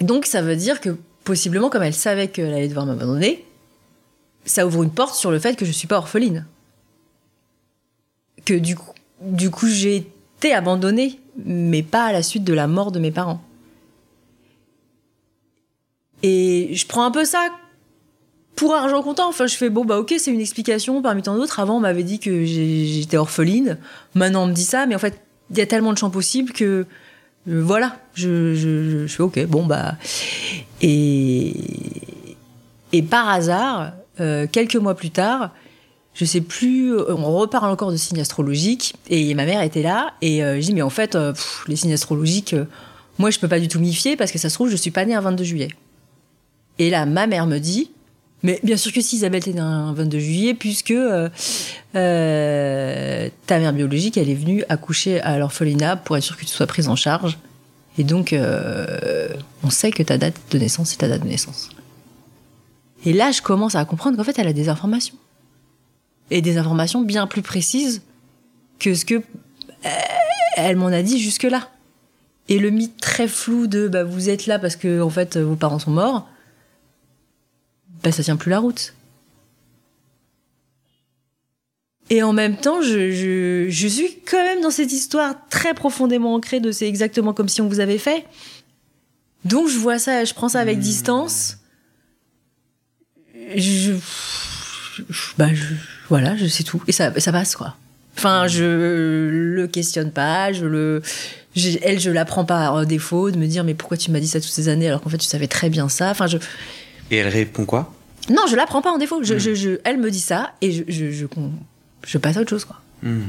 Donc, 0.01 0.27
ça 0.27 0.41
veut 0.43 0.57
dire 0.57 0.81
que 0.81 0.97
possiblement, 1.25 1.69
comme 1.69 1.83
elle 1.83 1.95
savait 1.95 2.29
qu'elle 2.29 2.53
allait 2.53 2.69
devoir 2.69 2.87
m'abandonner, 2.87 3.45
ça 4.45 4.67
ouvre 4.67 4.83
une 4.83 4.91
porte 4.91 5.15
sur 5.15 5.31
le 5.31 5.39
fait 5.39 5.57
que 5.57 5.65
je 5.65 5.73
suis 5.73 5.87
pas 5.87 5.99
orpheline. 5.99 6.47
Que 8.45 8.55
du 8.55 8.75
coup 9.51 9.69
j'ai 9.69 10.11
été 10.39 10.53
abandonnée, 10.53 11.21
mais 11.45 11.85
pas 11.85 12.07
à 12.07 12.13
la 12.13 12.25
suite 12.25 12.43
de 12.43 12.53
la 12.53 12.67
mort 12.67 12.91
de 12.91 12.99
mes 12.99 13.13
parents. 13.13 13.41
Et 16.25 16.71
je 16.75 16.87
prends 16.87 17.05
un 17.05 17.13
peu 17.13 17.25
ça 17.25 17.51
pour 18.63 18.75
argent 18.77 19.03
comptant. 19.03 19.29
Enfin, 19.29 19.49
je 19.49 19.57
fais 19.57 19.71
bon, 19.71 19.85
bah 19.85 19.99
ok, 19.99 20.15
c'est 20.19 20.31
une 20.31 20.41
explication 20.41 21.03
parmi 21.03 21.21
tant 21.23 21.35
d'autres. 21.35 21.59
Avant, 21.59 21.79
on 21.79 21.81
m'avait 21.81 22.05
dit 22.05 22.21
que 22.21 22.45
j'étais 22.45 23.17
orpheline. 23.17 23.77
Maintenant, 24.15 24.45
on 24.45 24.47
me 24.47 24.53
dit 24.53 24.63
ça, 24.63 24.87
mais 24.87 24.95
en 24.95 25.01
fait, 25.01 25.21
il 25.51 25.59
y 25.59 25.61
a 25.61 25.67
tellement 25.67 25.93
de 25.93 25.99
champs 25.99 26.11
possibles 26.11 26.53
que 26.53 26.87
euh, 27.49 27.61
voilà, 27.61 27.97
je, 28.15 28.55
je, 28.55 29.09
fais 29.09 29.25
ok, 29.25 29.47
bon, 29.47 29.67
bah. 29.67 29.97
Et, 30.81 31.57
par 33.11 33.29
hasard, 33.31 33.95
euh, 34.21 34.47
quelques 34.47 34.77
mois 34.77 34.95
plus 34.95 35.11
tard, 35.11 35.51
je 36.15 36.25
sais 36.25 36.41
plus, 36.41 36.95
euh, 36.95 37.17
on 37.17 37.37
reparle 37.37 37.69
encore 37.69 37.91
de 37.91 37.97
signes 37.97 38.21
astrologiques, 38.21 38.95
et 39.11 39.35
ma 39.35 39.45
mère 39.45 39.63
était 39.63 39.83
là, 39.83 40.13
et 40.23 40.39
je 40.39 40.61
dis, 40.61 40.73
mais 40.73 40.83
en 40.83 40.91
fait, 40.91 41.19
les 41.67 41.75
signes 41.75 41.95
astrologiques, 41.95 42.55
moi, 43.19 43.31
je 43.31 43.41
peux 43.41 43.49
pas 43.49 43.59
du 43.59 43.67
tout 43.67 43.81
m'y 43.81 43.93
fier 43.93 44.17
parce 44.17 44.31
que 44.31 44.39
ça 44.39 44.49
se 44.49 44.55
trouve, 44.55 44.71
je 44.71 44.77
suis 44.77 44.93
pas 44.93 45.05
née 45.05 45.17
un 45.17 45.21
22 45.21 45.43
juillet. 45.43 45.69
Et 46.79 46.91
là, 46.91 47.07
ma 47.07 47.27
mère 47.27 47.49
me 47.49 47.59
dit, 47.59 47.91
mais 48.43 48.59
bien 48.65 48.77
sûr 48.77 48.93
que 48.93 49.01
si, 49.01 49.17
Isabelle, 49.17 49.43
t'es 49.43 49.59
un 49.59 49.93
22 49.93 50.19
juillet, 50.19 50.55
puisque 50.55 50.91
euh, 50.91 51.29
euh, 51.95 53.29
ta 53.47 53.59
mère 53.59 53.73
biologique, 53.73 54.17
elle 54.17 54.29
est 54.29 54.35
venue 54.35 54.65
accoucher 54.69 55.21
à 55.21 55.39
l'orphelinat 55.39 55.97
pour 55.97 56.17
être 56.17 56.25
sûre 56.25 56.37
que 56.37 56.45
tu 56.45 56.49
sois 56.49 56.67
prise 56.67 56.89
en 56.89 56.97
charge. 56.97 57.39
Et 57.99 58.05
donc, 58.05 58.33
euh, 58.33 59.29
on 59.63 59.71
sait 59.71 59.93
que 59.93 60.03
ta 60.03 60.19
date 60.19 60.35
de 60.51 60.59
naissance, 60.59 60.91
c'est 60.91 60.99
ta 60.99 61.09
date 61.09 61.23
de 61.23 61.29
naissance. 61.29 61.71
Et 63.05 63.13
là, 63.13 63.31
je 63.31 63.43
commence 63.43 63.77
à 63.77 63.85
comprendre 63.85 64.17
qu'en 64.17 64.25
fait, 64.25 64.39
elle 64.39 64.49
a 64.49 64.53
des 64.53 64.69
informations. 64.69 65.17
Et 66.31 66.41
des 66.41 66.57
informations 66.57 67.03
bien 67.03 67.27
plus 67.27 67.43
précises 67.43 68.03
que 68.79 68.95
ce 68.95 69.05
que 69.05 69.23
elle 70.57 70.77
m'en 70.77 70.87
a 70.87 71.03
dit 71.03 71.19
jusque-là. 71.19 71.69
Et 72.49 72.59
le 72.59 72.71
mythe 72.71 73.01
très 73.01 73.29
flou 73.29 73.67
de 73.67 73.89
bah, 73.89 74.05
vous 74.05 74.31
êtes 74.31 74.47
là 74.47 74.59
parce 74.59 74.77
que 74.77 75.01
en 75.01 75.11
fait 75.11 75.37
vos 75.37 75.57
parents 75.57 75.79
sont 75.79 75.91
morts, 75.91 76.29
bah, 78.03 78.13
ça 78.13 78.23
tient 78.23 78.37
plus 78.37 78.51
la 78.51 78.59
route. 78.59 78.95
Et 82.11 82.23
en 82.23 82.33
même 82.33 82.57
temps, 82.57 82.83
je, 82.83 83.11
je, 83.11 83.67
je, 83.71 83.89
suis 83.89 84.19
quand 84.27 84.43
même 84.43 84.61
dans 84.61 84.71
cette 84.71 84.93
histoire 84.93 85.35
très 85.49 85.73
profondément 85.73 86.35
ancrée 86.35 86.61
de 86.61 86.71
c'est 86.71 86.87
exactement 86.87 87.33
comme 87.33 87.49
si 87.49 87.63
on 87.63 87.69
vous 87.69 87.81
avait 87.81 87.99
fait. 87.99 88.27
Donc 89.45 89.69
je 89.69 89.79
vois 89.79 89.99
ça, 89.99 90.25
je 90.25 90.35
prends 90.35 90.49
ça 90.49 90.61
avec 90.61 90.79
mmh. 90.79 90.83
distance. 90.83 91.59
Je, 93.57 93.95
bah, 95.39 95.49
je, 95.55 95.65
voilà, 96.09 96.37
je 96.37 96.47
sais 96.47 96.65
tout. 96.65 96.83
Et 96.87 96.93
ça, 96.93 97.19
ça 97.19 97.33
passe, 97.33 97.57
quoi. 97.57 97.77
Enfin, 98.17 98.47
je 98.47 99.29
le 99.31 99.67
questionne 99.67 100.13
pas, 100.13 100.53
je 100.53 100.67
le, 100.67 101.03
elle, 101.83 101.99
je 101.99 102.11
la 102.11 102.25
prends 102.25 102.45
pas 102.45 102.79
à 102.79 102.85
défaut 102.85 103.31
de 103.31 103.39
me 103.39 103.47
dire 103.47 103.65
mais 103.65 103.75
pourquoi 103.75 103.97
tu 103.97 104.11
m'as 104.11 104.21
dit 104.21 104.29
ça 104.29 104.41
toutes 104.41 104.51
ces 104.51 104.69
années 104.69 104.87
alors 104.87 105.01
qu'en 105.01 105.11
fait 105.11 105.19
tu 105.19 105.27
savais 105.27 105.49
très 105.49 105.71
bien 105.71 105.89
ça. 105.89 106.11
Enfin, 106.11 106.27
je. 106.27 106.37
Et 107.13 107.19
elle 107.19 107.29
répond 107.29 107.65
quoi? 107.65 107.95
Non, 108.29 108.43
je 108.49 108.57
la 108.57 108.67
prends 108.67 108.83
pas 108.83 108.91
en 108.91 108.99
défaut. 108.99 109.23
Je, 109.23 109.35
hmm. 109.35 109.55
je, 109.55 109.71
elle 109.85 109.99
me 109.99 110.11
dit 110.11 110.21
ça 110.21 110.53
et 110.61 110.73
je, 110.73 110.83
je, 110.89 111.27
je, 112.05 112.19
passe 112.19 112.37
à 112.37 112.41
autre 112.41 112.51
chose 112.51 112.65
quoi. 112.65 112.81
Hmm. 113.03 113.29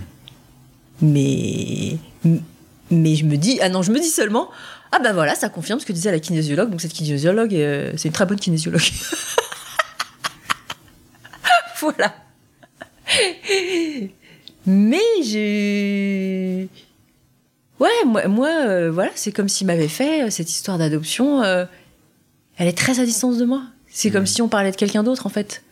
Mais 1.02 1.98
mais 2.90 3.16
je 3.16 3.26
me 3.26 3.36
dis 3.36 3.60
ah 3.62 3.70
non, 3.70 3.84
je 3.84 3.92
me 3.92 4.00
dis 4.00 4.10
seulement 4.10 4.50
ah 4.92 5.00
ben 5.00 5.14
voilà, 5.14 5.36
ça 5.36 5.50
confirme 5.50 5.80
ce 5.80 5.86
que 5.86 5.94
disait 5.94 6.12
la 6.12 6.20
kinésiologue. 6.20 6.72
Donc 6.72 6.82
cette 6.82 6.94
kinésiologue, 6.94 7.54
euh, 7.54 7.94
c'est 7.98 8.08
une 8.08 8.14
très 8.14 8.26
bonne 8.26 8.40
kinésiologue. 8.40 8.82
voilà. 11.82 12.16
Mais 14.66 15.02
j'ai. 15.24 16.70
Ouais, 17.80 17.90
moi, 18.06 18.28
moi 18.28 18.48
euh, 18.48 18.92
voilà, 18.92 19.12
c'est 19.16 19.32
comme 19.32 19.50
s'il 19.50 19.68
m'avait 19.68 19.90
fait 19.90 20.24
euh, 20.24 20.30
cette 20.30 20.50
histoire 20.50 20.78
d'adoption. 20.78 21.44
Euh, 21.44 21.66
elle 22.58 22.68
est 22.68 22.78
très 22.78 23.00
à 23.00 23.06
distance 23.06 23.38
de 23.38 23.46
moi. 23.46 23.64
C'est 23.94 24.12
comme 24.12 24.24
mmh. 24.24 24.28
si 24.28 24.42
on 24.42 24.50
parlait 24.50 24.72
de 24.72 24.76
quelqu'un 24.76 25.04
d'autre, 25.04 25.26
en 25.26 25.30
fait. 25.30 25.64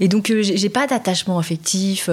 Et 0.00 0.08
donc, 0.08 0.32
j'ai 0.40 0.68
pas 0.68 0.86
d'attachement 0.86 1.38
affectif 1.38 2.10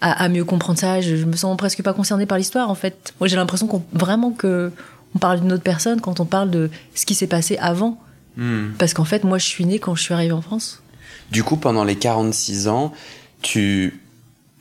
à, 0.00 0.28
mieux 0.28 0.44
comprendre 0.44 0.78
ça. 0.78 1.00
Je, 1.00 1.24
me 1.24 1.36
sens 1.36 1.56
presque 1.56 1.82
pas 1.82 1.94
concernée 1.94 2.26
par 2.26 2.36
l'histoire, 2.36 2.68
en 2.68 2.74
fait. 2.74 3.14
Moi, 3.20 3.28
j'ai 3.28 3.36
l'impression 3.36 3.68
qu'on 3.68 3.82
vraiment 3.92 4.32
que 4.32 4.72
on 5.14 5.18
parle 5.18 5.40
d'une 5.40 5.52
autre 5.52 5.62
personne 5.62 6.00
quand 6.00 6.20
on 6.20 6.24
parle 6.24 6.50
de 6.50 6.70
ce 6.94 7.06
qui 7.06 7.14
s'est 7.14 7.26
passé 7.26 7.56
avant. 7.58 8.00
Mmh. 8.36 8.72
Parce 8.78 8.92
qu'en 8.92 9.04
fait, 9.04 9.24
moi, 9.24 9.38
je 9.38 9.46
suis 9.46 9.64
née 9.64 9.78
quand 9.78 9.94
je 9.94 10.02
suis 10.02 10.14
arrivée 10.14 10.32
en 10.32 10.42
France. 10.42 10.82
Du 11.30 11.44
coup, 11.44 11.56
pendant 11.56 11.84
les 11.84 11.96
46 11.96 12.68
ans, 12.68 12.92
tu 13.40 14.00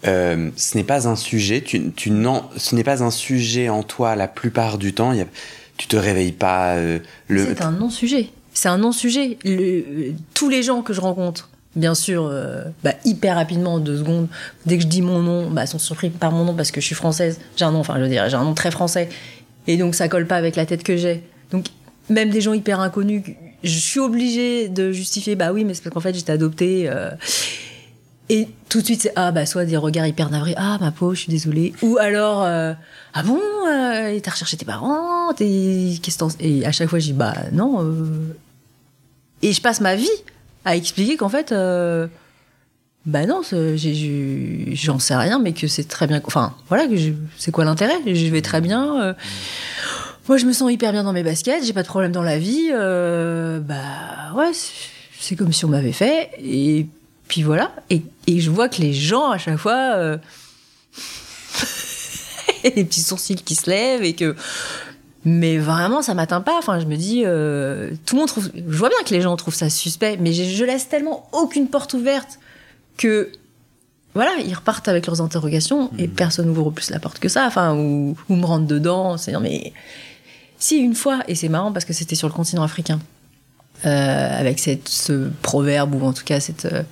euh, 0.07 0.49
ce 0.55 0.77
n'est 0.77 0.83
pas 0.83 1.07
un 1.07 1.15
sujet, 1.15 1.61
tu, 1.61 1.91
tu 1.91 2.09
non, 2.09 2.43
ce 2.57 2.75
n'est 2.75 2.83
pas 2.83 3.03
un 3.03 3.11
sujet 3.11 3.69
en 3.69 3.83
toi 3.83 4.15
la 4.15 4.27
plupart 4.27 4.77
du 4.77 4.93
temps. 4.93 5.13
Y 5.13 5.21
a, 5.21 5.25
tu 5.77 5.87
te 5.87 5.95
réveilles 5.95 6.31
pas. 6.31 6.75
Euh, 6.75 6.99
le... 7.27 7.45
C'est 7.45 7.61
un 7.61 7.71
non-sujet. 7.71 8.29
C'est 8.53 8.69
un 8.69 8.77
non-sujet. 8.77 9.37
tous 10.33 10.49
les 10.49 10.63
gens 10.63 10.81
que 10.81 10.93
je 10.93 11.01
rencontre, 11.01 11.49
bien 11.75 11.95
sûr, 11.95 12.25
euh, 12.25 12.63
bah, 12.83 12.93
hyper 13.05 13.35
rapidement, 13.35 13.75
en 13.75 13.79
deux 13.79 13.97
secondes, 13.97 14.27
dès 14.65 14.77
que 14.77 14.83
je 14.83 14.87
dis 14.87 15.01
mon 15.01 15.21
nom, 15.21 15.49
bah, 15.49 15.65
sont 15.65 15.79
surpris 15.79 16.09
par 16.09 16.31
mon 16.31 16.45
nom 16.45 16.53
parce 16.53 16.71
que 16.71 16.81
je 16.81 16.85
suis 16.85 16.95
française. 16.95 17.39
J'ai 17.55 17.65
un 17.65 17.71
nom, 17.71 17.79
enfin, 17.79 17.95
je 17.97 18.03
veux 18.03 18.09
dire, 18.09 18.27
j'ai 18.29 18.35
un 18.35 18.43
nom 18.43 18.53
très 18.53 18.71
français. 18.71 19.09
Et 19.67 19.77
donc, 19.77 19.95
ça 19.95 20.07
colle 20.09 20.27
pas 20.27 20.37
avec 20.37 20.55
la 20.55 20.65
tête 20.65 20.83
que 20.83 20.97
j'ai. 20.97 21.23
Donc, 21.51 21.67
même 22.09 22.29
des 22.29 22.41
gens 22.41 22.53
hyper 22.53 22.79
inconnus, 22.79 23.23
je 23.63 23.77
suis 23.77 23.99
obligée 23.99 24.69
de 24.69 24.91
justifier, 24.91 25.35
bah 25.35 25.53
oui, 25.53 25.63
mais 25.63 25.73
c'est 25.73 25.83
parce 25.83 25.93
qu'en 25.93 25.99
fait, 26.01 26.13
j'étais 26.13 26.31
adoptée. 26.31 26.89
Et 28.31 28.47
tout 28.69 28.79
de 28.79 28.85
suite, 28.85 29.01
c'est 29.01 29.11
ah 29.17 29.33
bah 29.33 29.45
soit 29.45 29.65
des 29.65 29.75
regards 29.75 30.07
hyper 30.07 30.29
navrés, 30.29 30.53
ah 30.55 30.77
ma 30.79 30.91
peau, 30.91 31.13
je 31.13 31.19
suis 31.19 31.29
désolée, 31.29 31.73
ou 31.81 31.97
alors 31.97 32.43
euh, 32.43 32.71
ah 33.13 33.23
bon, 33.23 33.37
euh, 33.67 34.17
t'as 34.23 34.31
recherché 34.31 34.55
tes 34.55 34.63
parents, 34.63 35.33
t'es 35.33 35.95
qu'est-ce 36.01 36.23
et 36.39 36.65
à 36.65 36.71
chaque 36.71 36.87
fois 36.87 36.99
je 36.99 37.07
dis 37.07 37.13
bah 37.13 37.33
non, 37.51 37.83
euh... 37.83 38.33
et 39.41 39.53
je 39.53 39.61
passe 39.61 39.81
ma 39.81 39.95
vie 39.95 40.09
à 40.65 40.75
expliquer 40.75 41.17
qu'en 41.17 41.29
fait 41.29 41.51
euh, 41.51 42.07
bah 43.05 43.25
non, 43.25 43.41
j'en 43.43 44.99
sais 44.99 45.15
rien, 45.15 45.39
mais 45.39 45.53
que 45.53 45.67
c'est 45.67 45.87
très 45.87 46.07
bien, 46.07 46.21
enfin 46.25 46.53
voilà, 46.69 46.85
c'est 47.37 47.51
quoi 47.51 47.65
l'intérêt, 47.65 47.97
je 48.05 48.27
vais 48.27 48.41
très 48.41 48.61
bien. 48.61 49.01
Euh. 49.01 49.13
moi, 50.27 50.37
je 50.37 50.45
me 50.45 50.53
sens 50.53 50.71
hyper 50.71 50.91
bien 50.91 51.03
dans 51.03 51.13
mes 51.13 51.23
baskets, 51.23 51.65
j'ai 51.65 51.73
pas 51.73 51.81
de 51.81 51.87
problème 51.87 52.11
dans 52.11 52.21
la 52.21 52.37
vie. 52.37 52.69
bah 52.71 54.33
ouais, 54.35 54.51
c'est 55.21 55.35
comme 55.35 55.53
si 55.53 55.63
on 55.65 55.69
m'avait 55.69 55.93
fait. 55.93 56.31
Et 56.43 56.87
puis 57.27 57.43
voilà. 57.43 57.71
Et, 57.89 58.01
je 58.27 58.49
vois 58.49 58.67
que 58.67 58.81
les 58.81 58.93
gens, 58.93 59.31
à 59.31 59.37
chaque 59.37 59.57
fois, 59.57 59.93
euh, 59.95 60.17
des 62.63 62.83
petits 62.83 63.01
sourcils 63.01 63.35
qui 63.35 63.55
se 63.55 63.69
lèvent 63.69 64.03
et 64.03 64.13
que. 64.13 64.35
Mais 65.23 65.57
vraiment, 65.57 66.01
ça 66.01 66.13
m'atteint 66.13 66.41
pas. 66.41 66.57
Enfin, 66.57 66.79
je 66.79 66.85
me 66.85 66.95
dis, 66.95 67.23
euh, 67.25 67.91
tout 68.05 68.15
le 68.15 68.21
monde 68.21 68.27
trouve. 68.27 68.49
Je 68.55 68.77
vois 68.77 68.89
bien 68.89 68.97
que 69.05 69.13
les 69.13 69.21
gens 69.21 69.35
trouvent 69.35 69.55
ça 69.55 69.69
suspect, 69.69 70.17
mais 70.19 70.33
je, 70.33 70.65
laisse 70.65 70.89
tellement 70.89 71.29
aucune 71.31 71.67
porte 71.67 71.93
ouverte 71.93 72.39
que 72.97 73.31
voilà, 74.13 74.31
ils 74.45 74.53
repartent 74.53 74.87
avec 74.87 75.07
leurs 75.07 75.21
interrogations 75.21 75.89
et 75.97 76.07
mmh. 76.07 76.11
personne 76.11 76.47
n'ouvre 76.47 76.71
plus 76.71 76.89
la 76.89 76.99
porte 76.99 77.19
que 77.19 77.29
ça, 77.29 77.45
enfin, 77.45 77.75
ou, 77.75 78.15
me 78.29 78.45
rentre 78.45 78.65
dedans, 78.65 79.17
c'est 79.17 79.37
mais 79.39 79.71
si 80.59 80.77
une 80.77 80.95
fois, 80.95 81.21
et 81.27 81.35
c'est 81.35 81.49
marrant 81.49 81.71
parce 81.71 81.85
que 81.85 81.93
c'était 81.93 82.15
sur 82.15 82.27
le 82.27 82.33
continent 82.33 82.63
africain, 82.63 82.99
euh, 83.85 84.39
avec 84.39 84.59
cette, 84.59 84.89
ce 84.89 85.29
proverbe 85.41 85.95
ou 85.95 86.05
en 86.05 86.13
tout 86.13 86.23
cas 86.23 86.39
cette, 86.39 86.65
euh, 86.65 86.83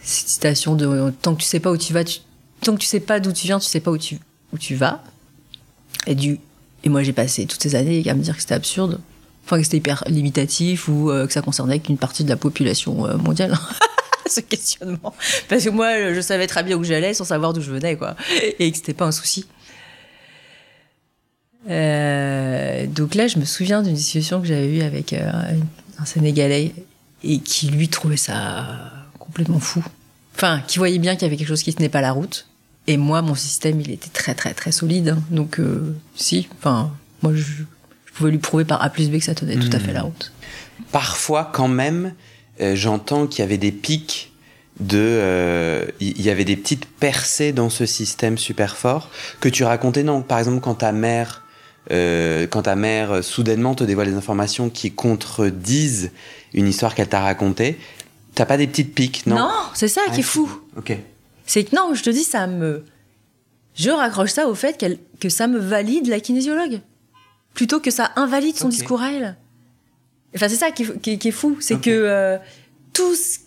cette 0.00 0.28
citation 0.28 0.76
de 0.76 1.12
tant 1.20 1.34
que 1.34 1.40
tu 1.40 1.46
sais 1.46 1.60
pas 1.60 1.70
où 1.70 1.76
tu 1.76 1.92
vas, 1.92 2.04
tu, 2.04 2.20
tant 2.62 2.74
que 2.74 2.78
tu 2.78 2.86
sais 2.86 3.00
pas 3.00 3.20
d'où 3.20 3.32
tu 3.32 3.46
viens, 3.46 3.58
tu 3.58 3.66
sais 3.66 3.80
pas 3.80 3.90
où 3.90 3.98
tu, 3.98 4.18
où 4.52 4.58
tu 4.58 4.76
vas. 4.76 5.02
Et, 6.06 6.14
du, 6.14 6.40
et 6.84 6.88
moi 6.88 7.02
j'ai 7.02 7.12
passé 7.12 7.46
toutes 7.46 7.62
ces 7.62 7.74
années 7.74 8.08
à 8.08 8.14
me 8.14 8.22
dire 8.22 8.34
que 8.34 8.40
c'était 8.40 8.54
absurde, 8.54 9.00
enfin 9.44 9.58
que 9.58 9.64
c'était 9.64 9.78
hyper 9.78 10.04
limitatif 10.06 10.88
ou 10.88 11.10
euh, 11.10 11.26
que 11.26 11.32
ça 11.32 11.42
concernait 11.42 11.78
qu'une 11.78 11.98
partie 11.98 12.24
de 12.24 12.28
la 12.28 12.36
population 12.36 13.16
mondiale. 13.18 13.56
ce 14.28 14.40
questionnement. 14.40 15.14
Parce 15.48 15.64
que 15.64 15.70
moi, 15.70 16.12
je 16.12 16.20
savais 16.20 16.46
très 16.46 16.62
bien 16.62 16.76
où 16.76 16.84
j'allais 16.84 17.14
sans 17.14 17.24
savoir 17.24 17.52
d'où 17.52 17.60
je 17.60 17.70
venais, 17.70 17.96
quoi. 17.96 18.14
Et 18.58 18.70
que 18.70 18.76
c'était 18.76 18.94
pas 18.94 19.06
un 19.06 19.12
souci. 19.12 19.46
Euh, 21.68 22.86
donc 22.86 23.14
là, 23.14 23.26
je 23.26 23.38
me 23.38 23.44
souviens 23.44 23.82
d'une 23.82 23.94
discussion 23.94 24.40
que 24.40 24.46
j'avais 24.46 24.68
eue 24.68 24.82
avec 24.82 25.12
euh, 25.12 25.30
un 25.98 26.04
Sénégalais 26.04 26.72
et 27.24 27.40
qui 27.40 27.68
lui 27.68 27.88
trouvait 27.88 28.16
ça 28.16 28.92
complètement 29.18 29.60
fou. 29.60 29.84
Enfin, 30.34 30.62
qui 30.66 30.78
voyait 30.78 30.98
bien 30.98 31.14
qu'il 31.14 31.22
y 31.22 31.26
avait 31.26 31.36
quelque 31.36 31.48
chose 31.48 31.62
qui 31.62 31.74
tenait 31.74 31.88
pas 31.88 32.00
la 32.00 32.12
route. 32.12 32.46
Et 32.88 32.96
moi, 32.96 33.22
mon 33.22 33.36
système, 33.36 33.80
il 33.80 33.92
était 33.92 34.08
très 34.08 34.34
très 34.34 34.54
très 34.54 34.72
solide. 34.72 35.10
Hein. 35.10 35.22
Donc 35.30 35.60
euh, 35.60 35.94
si, 36.16 36.48
enfin, 36.58 36.90
moi, 37.22 37.32
je, 37.34 37.44
pouvais 38.14 38.32
lui 38.32 38.38
prouver 38.38 38.64
par 38.64 38.82
A 38.82 38.90
plus 38.90 39.10
B 39.10 39.18
que 39.18 39.24
ça 39.24 39.34
tenait 39.34 39.56
tout 39.56 39.70
à 39.72 39.78
fait 39.78 39.92
la 39.92 40.02
hmm. 40.02 40.06
route. 40.06 40.32
Parfois, 40.90 41.50
quand 41.52 41.68
même, 41.68 42.14
j'entends 42.60 43.28
qu'il 43.28 43.40
y 43.40 43.42
avait 43.42 43.58
des 43.58 43.70
pics 43.70 44.32
de 44.80 45.86
il 46.00 46.20
y 46.22 46.30
avait 46.30 46.44
des 46.44 46.56
petites 46.56 46.86
percées 46.86 47.52
dans 47.52 47.70
ce 47.70 47.86
système 47.86 48.38
super 48.38 48.76
fort 48.76 49.10
que 49.40 49.48
tu 49.48 49.64
racontais 49.64 50.04
non? 50.04 50.22
Par 50.22 50.38
exemple 50.38 50.60
quand 50.60 50.76
ta 50.76 50.92
mère 50.92 51.42
euh, 51.90 52.46
quand 52.46 52.62
ta 52.62 52.76
mère 52.76 53.12
euh, 53.12 53.22
soudainement 53.22 53.74
te 53.74 53.84
dévoile 53.84 54.08
des 54.08 54.16
informations 54.16 54.68
qui 54.68 54.90
contredisent 54.92 56.10
une 56.52 56.68
histoire 56.68 56.94
qu'elle 56.94 57.08
t'a 57.08 57.20
racontée, 57.20 57.78
t'as 58.34 58.44
pas 58.44 58.58
des 58.58 58.66
petites 58.66 58.94
piques, 58.94 59.26
non? 59.26 59.36
Non, 59.36 59.50
c'est 59.74 59.88
ça 59.88 60.02
qui 60.12 60.20
est 60.20 60.24
fou. 60.24 60.50
Ok. 60.76 60.96
C'est 61.48 61.64
que 61.64 61.74
non, 61.74 61.94
je 61.94 62.04
te 62.04 62.10
dis, 62.10 62.22
ça 62.22 62.46
me. 62.46 62.84
Je 63.74 63.90
raccroche 63.90 64.30
ça 64.30 64.48
au 64.48 64.54
fait 64.54 64.84
que 65.18 65.28
ça 65.28 65.48
me 65.48 65.58
valide 65.58 66.06
la 66.06 66.20
kinésiologue. 66.20 66.80
Plutôt 67.54 67.80
que 67.80 67.90
ça 67.90 68.12
invalide 68.14 68.56
son 68.56 68.68
discours 68.68 69.02
à 69.02 69.10
elle. 69.10 69.36
Enfin, 70.36 70.48
c'est 70.48 70.56
ça 70.56 70.70
qui, 70.70 70.84
est 71.04 71.30
fou. 71.32 71.56
C'est 71.58 71.80
que 71.80 71.90
euh, 71.90 72.38
tout 72.92 73.14
ce 73.16 73.38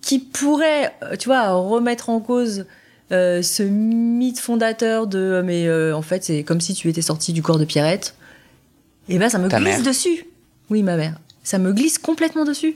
qui 0.00 0.18
pourrait, 0.18 0.94
tu 1.18 1.28
vois, 1.28 1.50
remettre 1.52 2.08
en 2.08 2.20
cause 2.20 2.64
euh, 3.12 3.40
ce 3.40 3.62
mythe 3.62 4.40
fondateur 4.40 5.06
de 5.06 5.18
euh, 5.18 5.42
mais 5.44 5.68
euh, 5.68 5.94
en 5.94 6.02
fait 6.02 6.24
c'est 6.24 6.42
comme 6.42 6.60
si 6.60 6.74
tu 6.74 6.88
étais 6.88 7.02
sorti 7.02 7.32
du 7.32 7.40
corps 7.40 7.56
de 7.56 7.64
Pierrette 7.64 8.16
et 9.08 9.14
eh 9.14 9.18
ben 9.20 9.28
ça 9.28 9.38
me 9.38 9.48
glisse 9.48 9.84
dessus 9.84 10.26
oui 10.70 10.82
ma 10.82 10.96
mère 10.96 11.20
ça 11.44 11.58
me 11.58 11.72
glisse 11.72 11.98
complètement 11.98 12.44
dessus 12.44 12.74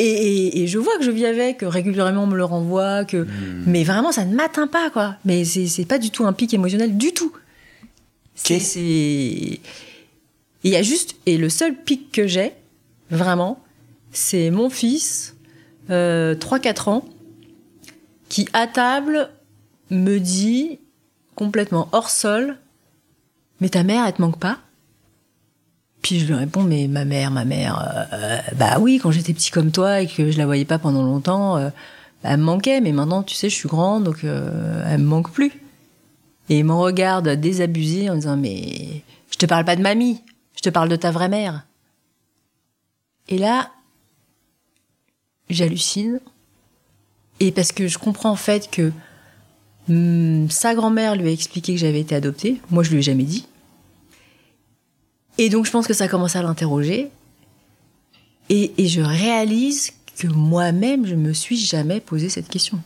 et, 0.00 0.66
je 0.66 0.78
vois 0.78 0.96
que 0.98 1.04
je 1.04 1.10
vis 1.10 1.26
avec 1.26 1.58
régulièrement 1.62 2.24
on 2.24 2.26
me 2.26 2.36
le 2.36 2.44
renvoie 2.44 3.04
que 3.04 3.18
hmm. 3.18 3.64
mais 3.66 3.84
vraiment 3.84 4.12
ça 4.12 4.24
ne 4.24 4.34
m'atteint 4.34 4.66
pas 4.66 4.90
quoi. 4.90 5.16
Mais 5.24 5.44
c'est 5.44 5.84
pas 5.84 5.98
du 5.98 6.10
tout 6.10 6.24
un 6.24 6.32
pic 6.32 6.52
émotionnel 6.54 6.96
du 6.96 7.12
tout. 7.12 7.32
C'est 8.34 8.58
il 10.62 10.70
y 10.70 10.76
a 10.76 10.82
juste 10.82 11.16
et 11.26 11.38
le 11.38 11.48
seul 11.48 11.74
pic 11.74 12.12
que 12.12 12.26
j'ai 12.26 12.52
vraiment 13.10 13.62
c'est 14.12 14.50
mon 14.50 14.70
fils 14.70 15.34
3-4 15.88 16.90
ans 16.90 17.04
qui 18.28 18.48
à 18.52 18.66
table 18.66 19.28
me 19.90 20.18
dit 20.18 20.78
complètement 21.34 21.88
hors 21.92 22.10
sol, 22.10 22.56
mais 23.60 23.68
ta 23.68 23.82
mère, 23.82 24.06
elle 24.06 24.12
te 24.14 24.22
manque 24.22 24.38
pas? 24.38 24.58
Puis 26.02 26.18
je 26.18 26.26
lui 26.26 26.34
réponds, 26.34 26.62
mais 26.62 26.88
ma 26.88 27.04
mère, 27.04 27.30
ma 27.30 27.44
mère, 27.44 28.08
euh, 28.12 28.38
bah 28.56 28.78
oui, 28.80 28.98
quand 29.02 29.10
j'étais 29.10 29.34
petit 29.34 29.50
comme 29.50 29.70
toi 29.70 30.00
et 30.00 30.06
que 30.06 30.30
je 30.30 30.38
la 30.38 30.46
voyais 30.46 30.64
pas 30.64 30.78
pendant 30.78 31.02
longtemps, 31.02 31.56
euh, 31.58 31.68
bah, 32.22 32.30
elle 32.32 32.38
me 32.38 32.44
manquait, 32.44 32.80
mais 32.80 32.92
maintenant, 32.92 33.22
tu 33.22 33.34
sais, 33.34 33.50
je 33.50 33.54
suis 33.54 33.68
grande, 33.68 34.04
donc 34.04 34.24
euh, 34.24 34.82
elle 34.86 35.00
me 35.00 35.06
manque 35.06 35.30
plus. 35.30 35.52
Et 36.48 36.58
il 36.58 36.64
me 36.64 36.72
regarde 36.72 37.28
désabusé 37.28 38.08
en 38.08 38.14
disant, 38.14 38.36
mais 38.36 39.02
je 39.30 39.36
te 39.36 39.46
parle 39.46 39.64
pas 39.64 39.76
de 39.76 39.82
mamie, 39.82 40.22
je 40.56 40.62
te 40.62 40.70
parle 40.70 40.88
de 40.88 40.96
ta 40.96 41.10
vraie 41.10 41.28
mère. 41.28 41.64
Et 43.28 43.38
là, 43.38 43.70
j'hallucine. 45.50 46.20
Et 47.40 47.52
parce 47.52 47.72
que 47.72 47.88
je 47.88 47.98
comprends 47.98 48.30
en 48.30 48.36
fait 48.36 48.70
que 48.70 48.90
hum, 49.88 50.48
sa 50.50 50.74
grand-mère 50.74 51.14
lui 51.14 51.28
a 51.28 51.32
expliqué 51.32 51.74
que 51.74 51.80
j'avais 51.80 52.00
été 52.00 52.14
adoptée. 52.14 52.60
Moi, 52.70 52.82
je 52.82 52.90
lui 52.90 52.98
ai 52.98 53.02
jamais 53.02 53.24
dit. 53.24 53.46
Et 55.40 55.48
donc, 55.48 55.64
je 55.64 55.70
pense 55.70 55.86
que 55.86 55.94
ça 55.94 56.06
commence 56.06 56.36
à 56.36 56.42
l'interroger. 56.42 57.10
Et, 58.50 58.72
et 58.76 58.88
je 58.88 59.00
réalise 59.00 59.90
que 60.18 60.26
moi-même, 60.26 61.06
je 61.06 61.14
me 61.14 61.32
suis 61.32 61.56
jamais 61.56 61.98
posé 62.00 62.28
cette 62.28 62.48
question. 62.48 62.78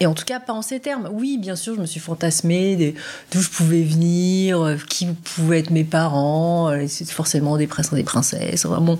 Et 0.00 0.06
en 0.06 0.14
tout 0.14 0.24
cas, 0.24 0.40
pas 0.40 0.54
en 0.54 0.62
ces 0.62 0.80
termes. 0.80 1.10
Oui, 1.12 1.36
bien 1.36 1.54
sûr, 1.54 1.74
je 1.74 1.80
me 1.82 1.86
suis 1.86 2.00
fantasmée 2.00 2.94
d'où 3.30 3.42
je 3.42 3.50
pouvais 3.50 3.82
venir, 3.82 4.58
euh, 4.62 4.76
qui 4.88 5.06
pouvaient 5.06 5.58
être 5.58 5.70
mes 5.70 5.84
parents, 5.84 6.70
euh, 6.70 6.86
forcément 7.06 7.58
des 7.58 7.66
princes 7.66 7.92
et 7.92 7.96
des 7.96 8.04
princesses. 8.04 8.64
Bon. 8.64 8.98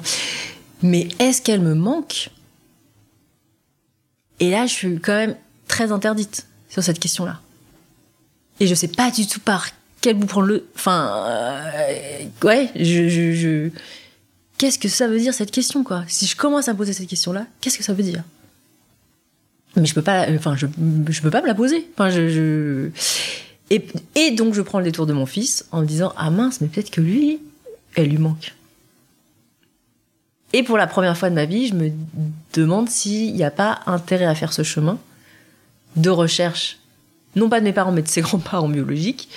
Mais 0.83 1.09
est-ce 1.18 1.40
qu'elle 1.40 1.61
me 1.61 1.74
manque? 1.74 2.28
Et 4.38 4.50
là, 4.50 4.66
je 4.66 4.72
suis 4.72 5.00
quand 5.00 5.16
même 5.16 5.37
très 5.66 5.92
interdite 5.92 6.46
sur 6.68 6.83
cette 6.83 6.98
question-là. 6.98 7.40
Et 8.61 8.66
je 8.66 8.74
sais 8.74 8.88
pas 8.88 9.11
du 9.11 9.26
tout 9.26 9.40
par 9.40 9.66
quel 10.05 10.17
bout 10.19 10.27
prendre 10.27 10.49
le. 10.49 10.67
Enfin, 10.75 11.25
euh, 11.29 12.25
ouais, 12.43 12.69
je, 12.77 13.09
je, 13.09 13.71
Qu'est-ce 14.59 14.79
que 14.79 14.88
ça 14.88 15.09
veut 15.09 15.19
dire 15.19 15.33
cette 15.33 15.51
question, 15.51 15.83
quoi? 15.83 16.05
Si 16.09 16.27
je 16.27 16.37
commence 16.37 16.69
à 16.69 16.75
me 16.75 16.77
poser 16.77 16.93
cette 16.93 17.09
question-là, 17.09 17.47
qu'est-ce 17.62 17.79
que 17.79 17.85
ça 17.85 17.95
veut 17.95 18.03
dire? 18.03 18.23
Mais 19.77 19.87
je 19.87 19.95
peux 19.95 20.03
pas, 20.03 20.27
enfin, 20.35 20.57
je, 20.57 20.67
je 21.09 21.23
peux 21.23 21.31
pas 21.31 21.40
me 21.40 21.47
la 21.47 21.55
poser. 21.55 21.88
Enfin, 21.95 22.11
je... 22.11 22.90
Et, 23.71 23.87
et 24.14 24.33
donc, 24.33 24.53
je 24.53 24.61
prends 24.61 24.79
le 24.79 24.85
détour 24.85 25.07
de 25.07 25.14
mon 25.14 25.25
fils 25.25 25.64
en 25.73 25.81
me 25.81 25.87
disant 25.87 26.12
ah 26.19 26.31
mince, 26.31 26.61
mais 26.61 26.69
peut-être 26.69 26.90
que 26.90 27.01
lui, 27.01 27.40
elle 27.95 28.11
lui 28.11 28.19
manque. 28.19 28.55
Et 30.53 30.62
pour 30.62 30.77
la 30.77 30.87
première 30.87 31.17
fois 31.17 31.31
de 31.31 31.35
ma 31.35 31.47
vie, 31.47 31.69
je 31.69 31.75
me 31.75 31.90
demande 32.53 32.90
s'il 32.90 33.33
n'y 33.33 33.43
a 33.43 33.51
pas 33.51 33.81
intérêt 33.87 34.27
à 34.27 34.35
faire 34.35 34.53
ce 34.53 34.64
chemin 34.64 34.99
de 35.97 36.11
recherche, 36.11 36.79
non 37.37 37.49
pas 37.49 37.61
de 37.61 37.64
mes 37.64 37.73
parents, 37.73 37.90
mais 37.90 38.03
de 38.03 38.09
ses 38.09 38.21
grands-parents 38.21 38.69
biologiques. 38.69 39.31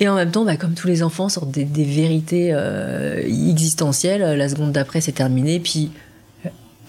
Et 0.00 0.08
en 0.08 0.16
même 0.16 0.30
temps, 0.30 0.44
bah, 0.44 0.56
comme 0.56 0.74
tous 0.74 0.86
les 0.86 1.02
enfants, 1.02 1.28
sortent 1.28 1.50
des, 1.50 1.64
vérités 1.84 2.50
euh, 2.52 3.22
existentielles. 3.22 4.36
La 4.36 4.48
seconde 4.48 4.72
d'après, 4.72 5.00
c'est 5.00 5.12
terminé. 5.12 5.60
Puis 5.60 5.90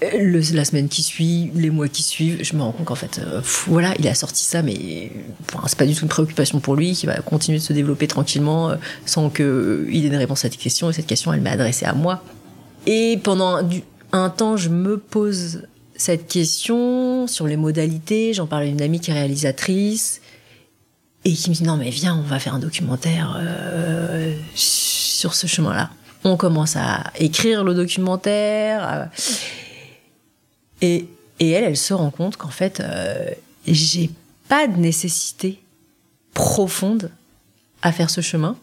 euh, 0.03 0.41
la 0.53 0.65
semaine 0.65 0.87
qui 0.87 1.03
suit, 1.03 1.51
les 1.53 1.69
mois 1.69 1.87
qui 1.87 2.01
suivent, 2.01 2.43
je 2.43 2.55
me 2.55 2.63
rends 2.63 2.71
compte 2.71 2.85
qu'en 2.85 2.95
fait, 2.95 3.19
euh, 3.19 3.41
voilà, 3.67 3.93
il 3.99 4.07
a 4.07 4.15
sorti 4.15 4.43
ça, 4.43 4.63
mais 4.63 5.11
enfin, 5.43 5.63
c'est 5.67 5.77
pas 5.77 5.85
du 5.85 5.93
tout 5.93 6.03
une 6.03 6.09
préoccupation 6.09 6.59
pour 6.59 6.75
lui, 6.75 6.93
qui 6.93 7.05
va 7.05 7.17
continuer 7.17 7.59
de 7.59 7.63
se 7.63 7.73
développer 7.73 8.07
tranquillement 8.07 8.71
euh, 8.71 8.75
sans 9.05 9.29
qu'il 9.29 9.45
ait 9.45 10.07
une 10.07 10.15
réponse 10.15 10.39
à 10.39 10.49
cette 10.49 10.57
question. 10.57 10.89
Et 10.89 10.93
cette 10.93 11.05
question, 11.05 11.31
elle 11.33 11.41
m'est 11.41 11.51
adressée 11.51 11.85
à 11.85 11.93
moi. 11.93 12.23
Et 12.87 13.19
pendant 13.23 13.59
un 14.11 14.29
temps, 14.29 14.57
je 14.57 14.69
me 14.69 14.97
pose 14.97 15.67
cette 15.95 16.27
question 16.27 17.27
sur 17.27 17.45
les 17.45 17.57
modalités. 17.57 18.33
J'en 18.33 18.47
parle 18.47 18.63
à 18.63 18.65
une 18.65 18.81
amie 18.81 18.99
qui 18.99 19.11
est 19.11 19.13
réalisatrice 19.13 20.21
et 21.25 21.33
qui 21.33 21.49
me 21.49 21.55
dit 21.55 21.63
non 21.63 21.77
mais 21.77 21.89
viens, 21.89 22.15
on 22.15 22.21
va 22.23 22.39
faire 22.39 22.55
un 22.55 22.59
documentaire 22.59 23.35
euh, 23.39 24.35
sur 24.55 25.33
ce 25.33 25.47
chemin-là. 25.47 25.89
On 26.23 26.37
commence 26.37 26.75
à 26.75 27.03
écrire 27.19 27.63
le 27.63 27.73
documentaire 27.73 28.83
à- 28.83 29.09
et, 30.81 31.07
et 31.39 31.49
elle, 31.51 31.63
elle 31.63 31.77
se 31.77 31.93
rend 31.93 32.09
compte 32.11 32.37
qu'en 32.37 32.49
fait, 32.49 32.79
euh, 32.79 33.25
j'ai 33.67 34.09
pas 34.47 34.67
de 34.67 34.77
nécessité 34.77 35.59
profonde 36.33 37.11
à 37.81 37.91
faire 37.91 38.09
ce 38.09 38.21
chemin. 38.21 38.55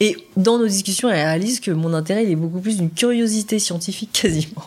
Et 0.00 0.16
dans 0.36 0.58
nos 0.58 0.66
discussions, 0.68 1.08
elle 1.08 1.16
réalise 1.16 1.58
que 1.60 1.70
mon 1.72 1.92
intérêt, 1.94 2.24
il 2.24 2.30
est 2.30 2.36
beaucoup 2.36 2.60
plus 2.60 2.76
d'une 2.78 2.90
curiosité 2.90 3.58
scientifique 3.58 4.10
quasiment. 4.22 4.64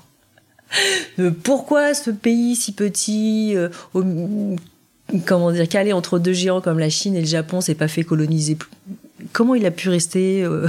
De 1.17 1.29
pourquoi 1.29 1.93
ce 1.93 2.11
pays 2.11 2.55
si 2.55 2.71
petit, 2.71 3.53
euh, 3.55 3.69
comment 5.25 5.51
dire, 5.51 5.67
calé 5.67 5.93
entre 5.93 6.19
deux 6.19 6.33
géants 6.33 6.61
comme 6.61 6.79
la 6.79 6.89
Chine 6.89 7.15
et 7.15 7.21
le 7.21 7.27
Japon, 7.27 7.61
s'est 7.61 7.75
pas 7.75 7.87
fait 7.87 8.03
coloniser 8.03 8.57
Comment 9.33 9.55
il 9.55 9.65
a 9.65 9.71
pu 9.71 9.89
rester 9.89 10.43
euh, 10.43 10.67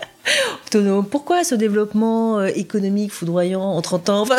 autonome? 0.66 1.06
Pourquoi 1.06 1.44
ce 1.44 1.54
développement 1.54 2.38
euh, 2.38 2.46
économique 2.54 3.12
foudroyant 3.12 3.62
en 3.62 3.82
30 3.82 4.08
ans? 4.10 4.24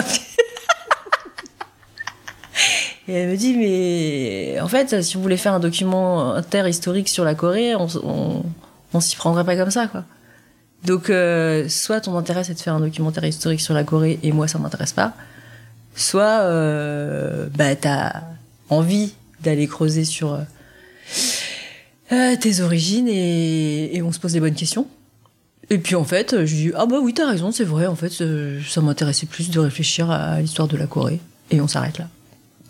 Et 3.08 3.14
elle 3.14 3.30
me 3.30 3.36
dit, 3.36 3.56
mais 3.58 4.60
en 4.62 4.68
fait, 4.68 5.02
si 5.02 5.16
vous 5.16 5.24
voulez 5.24 5.38
faire 5.38 5.54
un 5.54 5.60
documentaire 5.60 6.68
historique 6.68 7.10
sur 7.10 7.26
la 7.26 7.34
Corée, 7.36 7.76
on, 7.76 7.88
on, 8.04 8.44
on 8.94 9.00
s'y 9.00 9.16
prendrait 9.16 9.44
pas 9.44 9.56
comme 9.58 9.72
ça, 9.72 9.88
quoi. 9.88 10.04
Donc, 10.84 11.10
euh, 11.10 11.70
soit 11.70 12.02
ton 12.02 12.18
intérêt 12.18 12.44
c'est 12.44 12.56
de 12.56 12.60
faire 12.60 12.74
un 12.74 12.80
documentaire 12.80 13.26
historique 13.26 13.62
sur 13.62 13.74
la 13.74 13.84
Corée 13.84 14.20
et 14.24 14.32
moi 14.32 14.48
ça 14.48 14.58
m'intéresse 14.58 14.94
pas, 14.94 15.14
soit 15.96 16.42
euh, 16.42 17.48
bah 17.56 17.76
t'as 17.76 18.22
envie 18.70 19.14
d'aller 19.44 19.68
creuser 19.68 20.06
sur 20.06 20.34
euh, 20.34 20.42
euh, 22.12 22.36
tes 22.36 22.62
origines 22.62 23.08
et, 23.08 24.02
on 24.04 24.12
se 24.12 24.20
pose 24.20 24.34
les 24.34 24.40
bonnes 24.40 24.56
questions. 24.56 24.88
Et 25.70 25.78
puis 25.78 25.96
en 25.96 26.04
fait, 26.04 26.46
je 26.46 26.56
dis 26.56 26.72
ah 26.76 26.86
bah 26.86 26.98
oui 27.02 27.14
t'as 27.14 27.30
raison 27.30 27.52
c'est 27.52 27.64
vrai 27.64 27.88
en 27.88 27.96
fait 27.96 28.20
euh, 28.20 28.60
ça 28.68 28.82
m'intéressait 28.82 29.26
plus 29.26 29.50
de 29.50 29.60
réfléchir 29.60 30.12
à 30.12 30.42
l'histoire 30.42 30.68
de 30.68 30.76
la 30.76 30.86
Corée 30.86 31.22
et 31.50 31.62
on 31.62 31.68
s'arrête 31.68 31.98
là. 31.98 32.10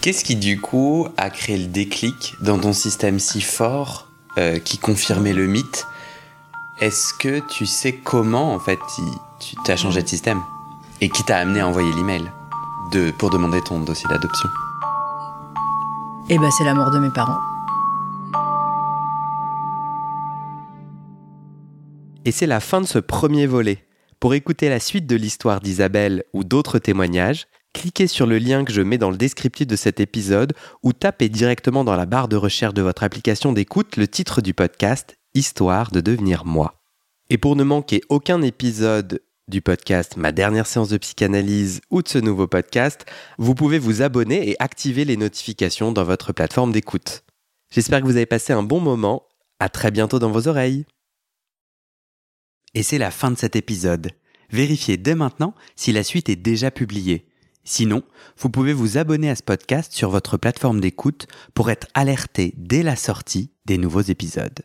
Qu'est-ce 0.00 0.24
qui, 0.24 0.34
du 0.34 0.60
coup, 0.60 1.06
a 1.16 1.30
créé 1.30 1.56
le 1.56 1.66
déclic 1.66 2.34
dans 2.42 2.58
ton 2.58 2.72
système 2.72 3.20
si 3.20 3.40
fort 3.40 4.08
qui 4.64 4.78
confirmait 4.78 5.34
le 5.34 5.46
mythe? 5.46 5.86
Est-ce 6.80 7.14
que 7.14 7.40
tu 7.48 7.66
sais 7.66 7.92
comment, 7.92 8.52
en 8.52 8.58
fait, 8.58 8.80
tu 9.40 9.54
t'as 9.64 9.76
changé 9.76 10.02
de 10.02 10.08
système 10.08 10.40
Et 11.00 11.08
qui 11.08 11.22
t'a 11.22 11.36
amené 11.38 11.60
à 11.60 11.68
envoyer 11.68 11.92
l'email? 11.92 12.24
De, 12.92 13.10
pour 13.10 13.30
demander 13.30 13.60
ton 13.62 13.80
dossier 13.80 14.08
d'adoption 14.08 14.48
Et 16.28 16.38
bah 16.38 16.50
c'est 16.56 16.64
la 16.64 16.74
mort 16.74 16.90
de 16.90 16.98
mes 16.98 17.10
parents. 17.10 17.38
Et 22.24 22.30
c'est 22.30 22.46
la 22.46 22.60
fin 22.60 22.80
de 22.80 22.86
ce 22.86 22.98
premier 22.98 23.46
volet. 23.46 23.86
Pour 24.20 24.34
écouter 24.34 24.68
la 24.68 24.78
suite 24.78 25.06
de 25.06 25.16
l'histoire 25.16 25.60
d'Isabelle 25.60 26.22
ou 26.32 26.44
d'autres 26.44 26.78
témoignages, 26.78 27.46
cliquez 27.72 28.06
sur 28.06 28.26
le 28.26 28.38
lien 28.38 28.64
que 28.64 28.72
je 28.72 28.82
mets 28.82 28.98
dans 28.98 29.10
le 29.10 29.16
descriptif 29.16 29.66
de 29.66 29.74
cet 29.74 29.98
épisode 29.98 30.52
ou 30.82 30.92
tapez 30.92 31.28
directement 31.28 31.84
dans 31.84 31.96
la 31.96 32.06
barre 32.06 32.28
de 32.28 32.36
recherche 32.36 32.74
de 32.74 32.82
votre 32.82 33.02
application 33.02 33.52
d'écoute 33.52 33.96
le 33.96 34.06
titre 34.06 34.40
du 34.40 34.54
podcast 34.54 35.16
Histoire 35.34 35.90
de 35.90 36.00
devenir 36.00 36.44
moi. 36.44 36.82
Et 37.30 37.38
pour 37.38 37.56
ne 37.56 37.64
manquer 37.64 38.02
aucun 38.10 38.42
épisode 38.42 39.20
du 39.48 39.60
podcast 39.60 40.16
Ma 40.16 40.32
dernière 40.32 40.66
séance 40.66 40.88
de 40.88 40.98
psychanalyse 40.98 41.80
ou 41.90 42.02
de 42.02 42.08
ce 42.08 42.18
nouveau 42.18 42.46
podcast, 42.46 43.04
vous 43.38 43.54
pouvez 43.54 43.78
vous 43.78 44.02
abonner 44.02 44.48
et 44.48 44.56
activer 44.62 45.04
les 45.04 45.16
notifications 45.16 45.92
dans 45.92 46.04
votre 46.04 46.32
plateforme 46.32 46.72
d'écoute. 46.72 47.24
J'espère 47.70 48.00
que 48.00 48.06
vous 48.06 48.16
avez 48.16 48.26
passé 48.26 48.52
un 48.52 48.62
bon 48.62 48.80
moment. 48.80 49.26
À 49.58 49.68
très 49.68 49.90
bientôt 49.90 50.18
dans 50.18 50.30
vos 50.30 50.48
oreilles. 50.48 50.86
Et 52.74 52.82
c'est 52.82 52.98
la 52.98 53.10
fin 53.10 53.30
de 53.30 53.38
cet 53.38 53.54
épisode. 53.54 54.10
Vérifiez 54.50 54.96
dès 54.96 55.14
maintenant 55.14 55.54
si 55.76 55.92
la 55.92 56.02
suite 56.02 56.28
est 56.28 56.36
déjà 56.36 56.70
publiée. 56.70 57.28
Sinon, 57.64 58.02
vous 58.38 58.50
pouvez 58.50 58.72
vous 58.72 58.98
abonner 58.98 59.30
à 59.30 59.36
ce 59.36 59.42
podcast 59.42 59.92
sur 59.92 60.10
votre 60.10 60.36
plateforme 60.36 60.80
d'écoute 60.80 61.28
pour 61.54 61.70
être 61.70 61.86
alerté 61.94 62.54
dès 62.56 62.82
la 62.82 62.96
sortie 62.96 63.52
des 63.66 63.78
nouveaux 63.78 64.00
épisodes. 64.00 64.64